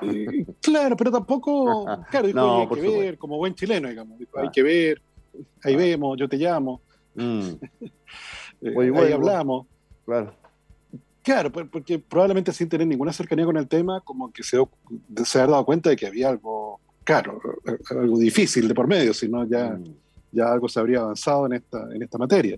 [0.02, 4.52] Eh, claro, pero tampoco, claro, dijo, hay que ver, como buen chileno, digamos, hay ah.
[4.54, 5.02] que ver,
[5.64, 5.78] ahí ah.
[5.78, 6.82] vemos, yo te llamo,
[7.16, 7.50] mm.
[8.62, 9.68] Eh, ahí hablamos.
[10.10, 10.34] Claro.
[11.22, 14.58] Claro, porque probablemente sin tener ninguna cercanía con el tema, como que se,
[15.24, 17.40] se ha dado cuenta de que había algo, claro,
[17.92, 19.84] algo difícil de por medio, si no ya, mm.
[20.32, 22.58] ya algo se habría avanzado en esta, en esta materia.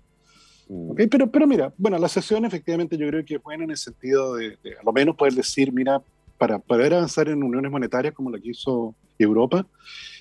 [0.70, 0.92] Mm.
[1.10, 4.36] Pero, pero mira, bueno, la sesión efectivamente yo creo que es buena en el sentido
[4.36, 6.02] de, a lo menos poder decir, mira,
[6.38, 9.68] para poder avanzar en uniones monetarias como la que hizo Europa,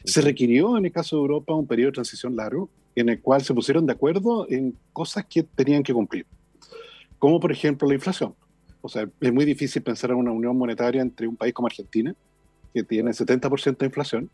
[0.04, 3.42] se requirió en el caso de Europa un periodo de transición largo en el cual
[3.42, 6.26] se pusieron de acuerdo en cosas que tenían que cumplir
[7.20, 8.34] como por ejemplo la inflación.
[8.80, 12.12] O sea, es muy difícil pensar en una unión monetaria entre un país como Argentina,
[12.74, 14.30] que tiene 70% de inflación,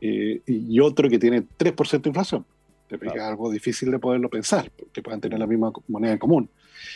[0.00, 2.44] eh, y otro que tiene 3% de inflación.
[2.90, 6.50] Es algo difícil de poderlo pensar, porque puedan tener la misma moneda en común.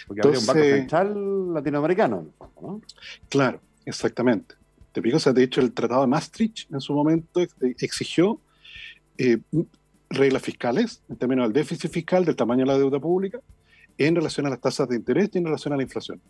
[0.06, 2.26] Porque Entonces, había un banco central latinoamericano,
[2.60, 2.82] ¿no?
[3.30, 4.56] Claro, exactamente.
[4.92, 7.40] Te pico, o sea, de hecho, el Tratado de Maastricht en su momento
[7.80, 8.40] exigió
[9.16, 9.38] eh,
[10.10, 13.40] reglas fiscales en términos del déficit fiscal, del tamaño de la deuda pública,
[13.98, 16.20] en relación a las tasas de interés y en relación a la inflación.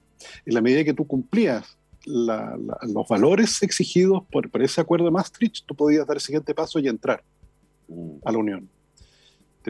[0.45, 5.75] En la medida que tú cumplías los valores exigidos por, ese acuerdo de Maastricht, tú
[5.75, 7.23] podías dar el siguiente paso y entrar
[8.25, 8.69] a la Unión.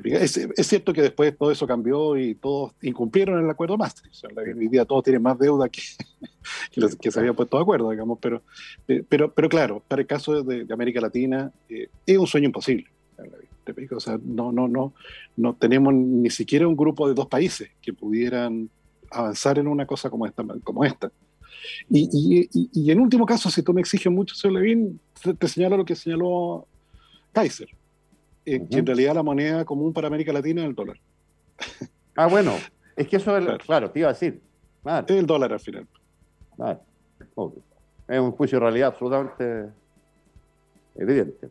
[0.05, 4.25] Es, es, cierto que después todo eso cambió y todos incumplieron el acuerdo de Maastricht.
[4.37, 5.81] hoy día todos tienen más deuda que,
[7.01, 8.19] que, se habían puesto de acuerdo, digamos.
[8.21, 8.43] Pero,
[8.89, 12.87] eh, pero, pero claro, para el caso de, América Latina, eh, es un sueño imposible.
[13.93, 14.95] O sea, no, no, no,
[15.37, 18.71] no tenemos ni siquiera un grupo de dos países que pudieran
[19.11, 20.45] avanzar en una cosa como esta.
[20.63, 21.11] Como esta.
[21.89, 25.01] Y, y, en último caso, si tú me exiges mucho, señor Levin,
[25.39, 26.67] te, señalo lo que señaló
[27.33, 27.69] Kaiser,
[28.45, 30.99] eh, que en realidad la moneda común para América Latina es el dólar.
[32.15, 32.55] Ah, bueno,
[32.97, 34.41] es que eso es, claro, te iba a decir.
[34.85, 35.87] Es el dólar al final.
[38.09, 39.71] Es un juicio de realidad absolutamente
[40.95, 41.51] evidente.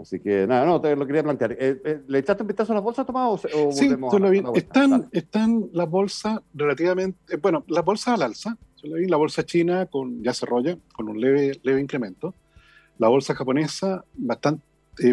[0.00, 1.52] Así que nada, no, te lo quería plantear.
[1.52, 3.44] Eh, eh, ¿Le echaste un vistazo a las bolsas, Tomás?
[3.52, 3.90] O, sí,
[4.54, 8.56] están, están las bolsas relativamente, eh, bueno, las bolsas al alza.
[8.82, 12.32] La bolsa china con, ya se rolla, con un leve, leve incremento.
[12.98, 14.62] La bolsa japonesa bastante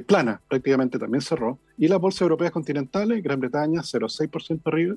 [0.06, 1.58] plana, prácticamente también cerró.
[1.76, 4.96] Y las bolsas europeas continentales, Gran Bretaña 0,6% arriba,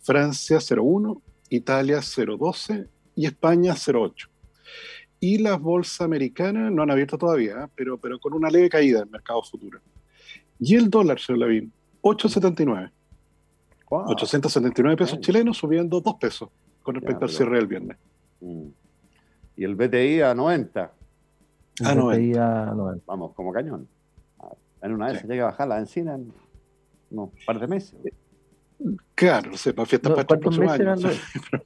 [0.00, 1.20] Francia 0,1%,
[1.50, 4.32] Italia 0,12% y España 0,8%
[5.22, 7.68] y las bolsas americanas no han abierto todavía, ¿eh?
[7.76, 9.78] pero, pero con una leve caída en mercado futuro.
[10.58, 12.90] Y el dólar, señor Lavín, 8,79.
[13.88, 16.48] 879 pesos chilenos subiendo 2 pesos
[16.82, 17.96] con respecto al cierre del viernes.
[18.40, 18.66] Mm.
[19.58, 20.92] Y el BTI a 90.
[21.84, 22.74] A 90.
[23.06, 23.86] Vamos, como cañón.
[24.82, 26.32] En una vez se llega a bajar la encina en
[27.10, 27.94] un par de meses.
[29.14, 30.98] Claro, no sé, para fiestas para el meses Eran,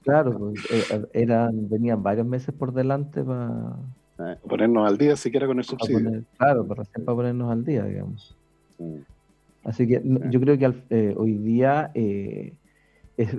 [0.02, 3.76] claro, pues, eh, eh, eran, venían varios meses por delante para
[4.48, 6.24] ponernos al día siquiera con el subsidio.
[6.38, 8.36] claro, para, para ponernos al día, digamos.
[9.64, 13.34] Así que yo creo que eh, hoy día es,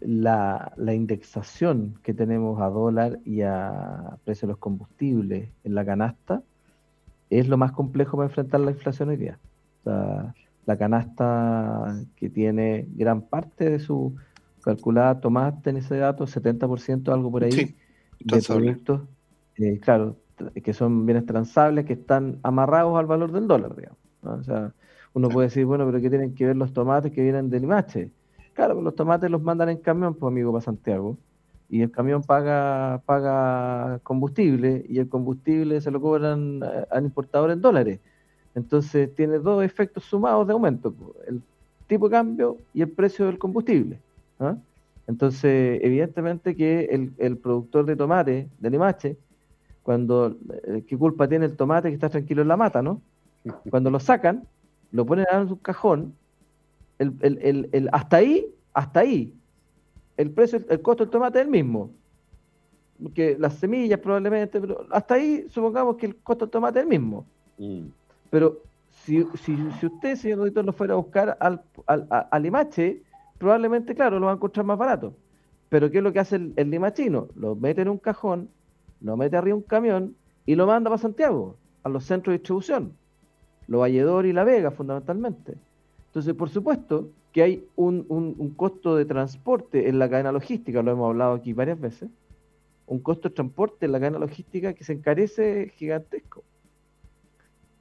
[0.00, 5.84] la, la, indexación que tenemos a dólar y a precio de los combustibles en la
[5.84, 6.42] canasta
[7.30, 9.38] es lo más complejo para enfrentar la inflación hoy día.
[9.80, 10.34] O sea,
[10.70, 14.14] la canasta que tiene gran parte de su
[14.62, 17.74] calculada tomate en ese dato, 70%, algo por ahí,
[18.20, 19.00] de productos,
[19.56, 20.14] eh, claro,
[20.62, 23.98] que son bienes transables, que están amarrados al valor del dólar, digamos.
[24.22, 24.72] O sea,
[25.12, 28.12] uno puede decir, bueno, pero ¿qué tienen que ver los tomates que vienen del Limache?
[28.54, 31.18] Claro, pues los tomates los mandan en camión, pues amigo, para Santiago,
[31.68, 37.50] y el camión paga, paga combustible, y el combustible se lo cobran eh, al importador
[37.50, 37.98] en dólares.
[38.54, 40.94] Entonces tiene dos efectos sumados de aumento,
[41.26, 41.40] el
[41.86, 43.98] tipo de cambio y el precio del combustible.
[44.38, 44.56] ¿ah?
[45.06, 49.16] Entonces, evidentemente que el, productor de tomate, de Limache,
[49.82, 53.00] cuando, eh, ¿qué culpa tiene el tomate que está tranquilo en la mata, no?
[53.70, 54.46] Cuando lo sacan,
[54.92, 56.14] lo ponen en un cajón,
[56.98, 59.34] el, hasta ahí, hasta ahí,
[60.16, 61.90] el precio, el costo del tomate es el mismo.
[63.14, 66.88] Que las semillas probablemente, pero hasta ahí supongamos que el costo del tomate es el
[66.88, 67.24] mismo.
[67.56, 67.86] Mm.
[68.30, 68.62] Pero
[69.04, 73.02] si, usted, señor auditor, lo fuera a buscar al, al, limache,
[73.38, 75.14] probablemente, claro, lo va a encontrar más barato.
[75.68, 77.28] Pero ¿qué es lo que hace el, limachino?
[77.34, 78.48] Lo mete en un cajón,
[79.00, 80.16] lo mete arriba un camión
[80.46, 82.92] y lo manda para Santiago, a los centros de distribución.
[83.66, 85.56] Lo Valledor y La Vega, fundamentalmente.
[86.06, 90.82] Entonces, por supuesto que hay un, un, un, costo de transporte en la cadena logística,
[90.82, 92.10] lo hemos hablado aquí varias veces,
[92.86, 96.42] un costo de transporte en la cadena logística que se encarece gigantesco.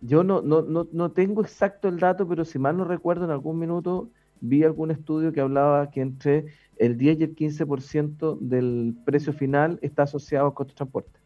[0.02, 3.32] Yo no, no, no, no tengo exacto el dato, pero si mal no recuerdo, en
[3.32, 4.10] algún minuto
[4.42, 6.46] vi algún estudio que hablaba que entre
[6.78, 11.20] el 10 y el 15% del precio final está asociado al costo de transporte.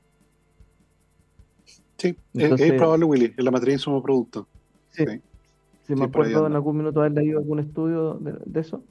[1.98, 4.48] Sí, es, probable, Willy, en la materia de insumo producto.
[4.90, 5.06] Sí.
[5.84, 8.84] Si me acuerdo en algún minuto haber leído algún estudio de, eso,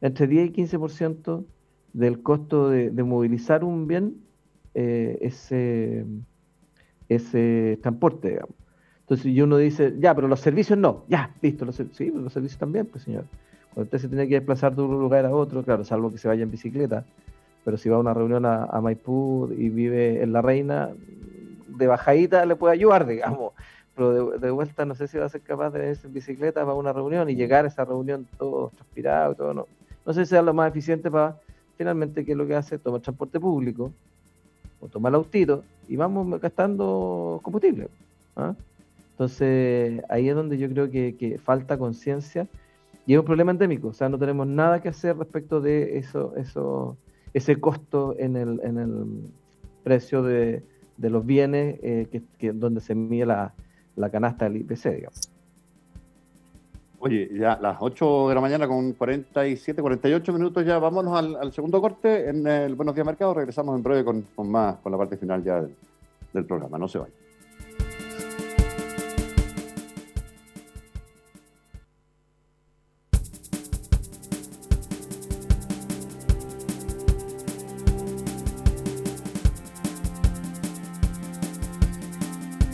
[0.00, 1.44] entre 10 y 15%
[1.92, 4.16] del costo de, movilizar un bien
[4.74, 6.06] eh, ese,
[7.08, 8.54] ese transporte, digamos.
[9.06, 12.58] Entonces, y uno dice, ya, pero los servicios no, ya, listo, los, sí, los servicios
[12.58, 13.24] también, pues señor.
[13.72, 16.26] Cuando usted se tiene que desplazar de un lugar a otro, claro, salvo que se
[16.26, 17.04] vaya en bicicleta,
[17.64, 20.90] pero si va a una reunión a, Maipú y vive en La Reina,
[21.68, 23.52] de bajadita le puede ayudar, digamos,
[23.94, 26.74] pero de, vuelta no sé si va a ser capaz de irse en bicicleta para
[26.74, 29.66] una reunión y llegar a esa reunión todo transpirado, todo, no.
[30.04, 31.36] No sé si sea lo más eficiente para,
[31.78, 32.76] finalmente, ¿qué es lo que hace?
[32.76, 33.92] Toma transporte público,
[34.80, 37.88] o toma el autito, y vamos gastando combustible.
[38.34, 38.52] ¿ah?
[39.16, 42.48] Entonces, ahí es donde yo creo que, falta conciencia
[43.06, 43.88] y es un problema endémico.
[43.88, 46.98] O sea, no tenemos nada que hacer respecto de eso, eso
[47.32, 49.30] ese costo en el, en el
[49.84, 50.62] precio de,
[50.98, 53.54] los bienes eh, que, donde se mide la,
[54.12, 55.30] canasta del IPC, digamos.
[56.98, 61.80] Oye, ya las 8 de la mañana con 47, 48 minutos ya vámonos al, segundo
[61.80, 63.32] corte en el Buenos Días Mercado.
[63.32, 65.74] Regresamos en breve con, más, con la parte final ya del,
[66.34, 66.76] del programa.
[66.76, 67.25] No se vayan.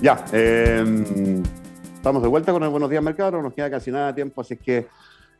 [0.03, 1.45] Ya, em,
[1.95, 4.41] estamos de vuelta con el Buenos Días Mercado, no nos queda casi nada de tiempo,
[4.41, 4.89] así que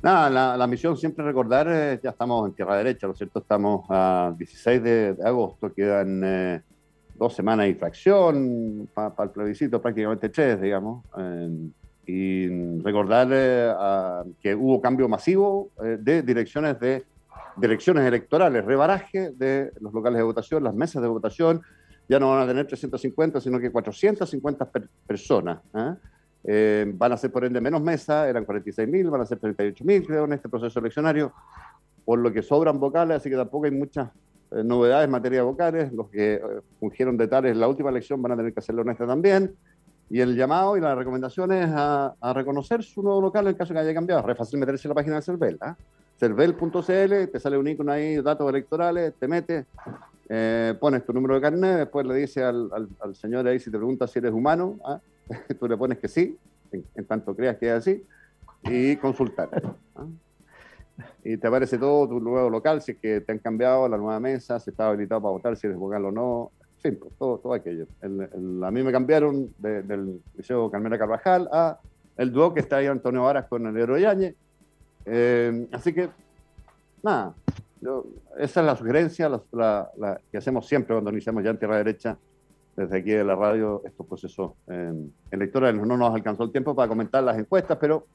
[0.01, 3.41] nada, la, misión siempre recordar, eh, ya estamos en tierra derecha, ¿no es cierto?
[3.41, 6.63] Estamos a 16 de, agosto, quedan eh,
[7.17, 11.05] dos semanas de infracción para el plebiscito, prácticamente tres, digamos.
[11.19, 11.73] Em,
[12.07, 13.73] y recordar eh,
[14.41, 17.05] que hubo cambio masivo de direcciones de
[17.57, 21.63] direcciones electorales, rebaraje de los locales de votación, las mesas de votación,
[22.09, 24.71] ya no van a tener 350, sino que 450
[25.07, 25.61] personas.
[25.73, 25.97] ¿ah?
[26.45, 30.25] Eh, van a ser por ende menos mesas, eran 46.000, van a ser 38.000 creo
[30.25, 31.33] en este proceso eleccionario,
[32.05, 34.11] por lo que sobran vocales, así que tampoco hay muchas
[34.51, 36.41] eh, novedades en materia de vocales, los que eh,
[36.81, 39.55] fungieron de tales en la última elección van a tener que hacerlo en esta también,
[40.11, 43.79] y el llamado y la recomendación es a, reconocer su nuevo local en caso que
[43.79, 45.77] haya cambiado, es fácil meterse en la página de Cervel, ¿ah?
[46.19, 49.65] cervel.cl, te sale un icono ahí, datos electorales, te metes,
[50.29, 54.07] eh, pones tu número de carnet, después le dices al, señor ahí si te pregunta
[54.07, 55.01] si eres humano, ¿ah?
[55.61, 56.39] tú le pones que sí,
[56.73, 58.05] en, tanto creas que es así,
[58.65, 59.51] y consultar.
[59.97, 60.07] ¿ah?
[61.25, 64.21] Y te aparece todo tu nuevo local, si es que te han cambiado la nueva
[64.21, 66.51] mesa, si está habilitado para votar, si eres vocal o no,
[66.85, 67.87] en pues, todo, todo aquello.
[68.03, 71.79] a mí me cambiaron del Liceo Carmela Carvajal a
[72.17, 74.35] el dúo que está ahí Antonio Varas con el Héroe Yañez.
[75.07, 76.09] Eh, así que,
[77.03, 77.35] nada,
[78.39, 82.17] esa es la sugerencia la, que hacemos siempre cuando iniciamos ya en Tierra Derecha,
[82.77, 84.93] desde aquí de la radio, estos procesos eh,
[85.31, 85.85] electorales.
[85.85, 88.07] No nos alcanzó el tiempo para comentar las encuestas, pero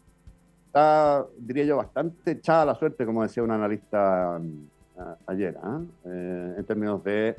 [0.65, 5.81] está, diría yo, bastante echada la suerte, como decía un analista mm, ayer, ¿ah?
[6.05, 7.35] eh, en términos de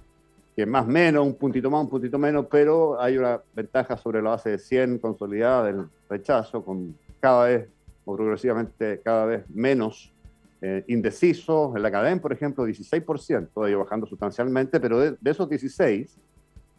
[0.55, 4.31] que más menos, un puntito más, un puntito menos, pero hay una ventaja sobre la
[4.31, 7.69] base de 100 consolidada del rechazo, con cada vez
[8.05, 10.13] o progresivamente cada vez menos
[10.61, 11.75] eh, indecisos.
[11.77, 16.19] En la cadena, por ejemplo, 16%, todavía bajando sustancialmente, pero de, esos 16,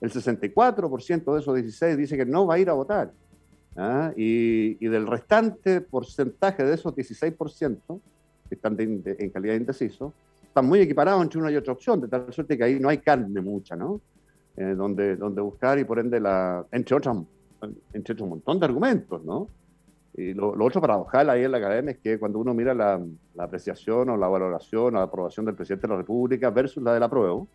[0.02, 3.12] el 64% de esos 16 dice que no va a ir a votar.
[3.78, 4.12] ¿ah?
[4.16, 8.02] Y, del restante porcentaje de esos 16%
[8.50, 10.14] que están en calidad de indeciso,
[10.50, 12.98] están muy equiparados entre una y otra opción, de tal suerte que ahí no hay
[12.98, 14.02] carne mucha, ¿no?
[14.58, 17.16] Eh, donde, donde buscar y por ende, la, entre, otras,
[17.94, 19.48] entre otro montón de argumentos, ¿no?
[20.20, 23.00] Y lo, otro paradojal ahí en la academia es que cuando uno mira la,
[23.38, 27.04] apreciación o la valoración o la aprobación del presidente de la República versus la del
[27.04, 27.48] apruebo,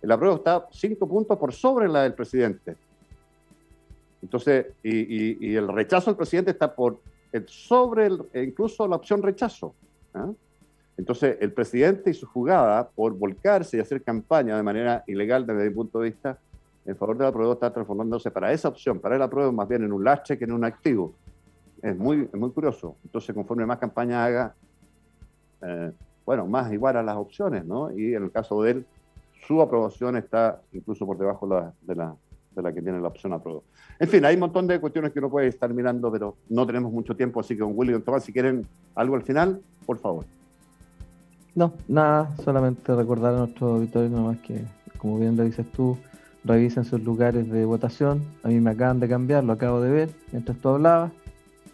[0.00, 2.76] el apruebo está cinco puntos por sobre la del presidente.
[4.22, 7.00] Entonces, y, el rechazo al presidente está por
[7.46, 9.74] sobre el, incluso la opción rechazo.
[10.14, 10.30] ¿ah?
[10.96, 15.68] Entonces, el presidente y su jugada por volcarse y hacer campaña de manera ilegal desde
[15.68, 16.38] mi punto de vista
[16.86, 19.92] en favor del apruebo está transformándose para esa opción, para el apruebo más bien en
[19.92, 21.12] un lastre que en un activo
[21.82, 22.96] es muy, muy curioso.
[23.04, 24.54] Entonces, conforme más campaña haga,
[25.62, 25.92] eh,
[26.24, 27.90] bueno, más igual a las opciones, ¿no?
[27.90, 28.86] Y en el caso de él,
[29.46, 32.14] su aprobación está incluso por debajo de, la,
[32.54, 33.64] de la que tiene la opción aprobado.
[33.98, 36.92] En fin, hay un montón de cuestiones que uno puede estar mirando, pero no tenemos
[36.92, 40.24] mucho tiempo, así que con Willy y Tomás, si quieren algo al final, por favor.
[41.54, 44.64] No, nada, solamente recordar a nuestro auditorio nomás que
[44.98, 45.96] como bien lo dices tú,
[46.44, 48.22] revisen sus lugares de votación.
[48.42, 51.12] A mí me acaban de cambiar, lo acabo de ver mientras tú hablabas.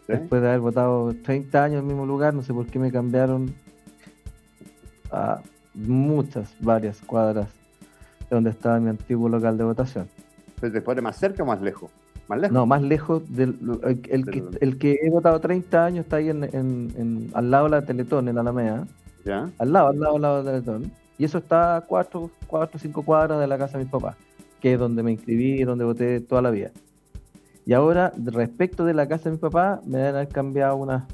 [0.07, 2.93] Después de haber votado 30 años en el mismo lugar, no sé por qué me
[2.93, 3.55] cambiaron
[5.11, 5.41] a
[5.75, 7.49] muchas, varias cuadras
[8.29, 10.09] de donde estaba mi antiguo local de votación.
[10.61, 11.91] ¿Pero después de más cerca o más lejos?
[12.29, 12.55] ¿Más lejos?
[12.55, 13.23] No, más lejos.
[13.35, 13.59] Del,
[14.09, 17.71] el, que, el que he votado 30 años está ahí en, en, al lado de
[17.71, 18.87] la Teletón, en Alameda.
[19.25, 19.51] ¿Ya?
[19.59, 20.93] Al lado, al lado, al lado de la Teletón.
[21.19, 24.17] Y eso está a 4 o 5 cuadras de la casa de mis papás,
[24.61, 26.71] que es donde me inscribí, donde voté toda la vida.
[27.67, 31.05] Y ahora, respecto de la casa de mi papá, me van a haber cambiado unas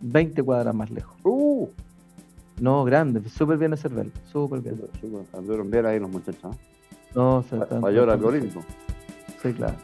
[0.00, 1.16] 20 cuadras más lejos.
[1.24, 1.68] ¡Uh!
[2.60, 4.80] No, grande, súper bien ese Cervel, súper bien.
[5.32, 6.56] Anduvieron bien ahí los muchachos.
[7.14, 8.62] No, se Mayor algoritmo.
[9.42, 9.74] Sí, claro.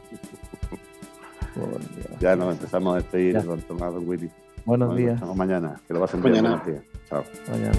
[2.21, 4.31] ya nos empezamos a despedir con Tomás Willy.
[4.65, 5.21] Buenos días.
[5.21, 5.81] Nos mañana.
[5.87, 6.43] Que lo pasen bien.
[6.43, 6.83] Buenos días.
[7.09, 7.25] Chao.
[7.51, 7.79] Mañana.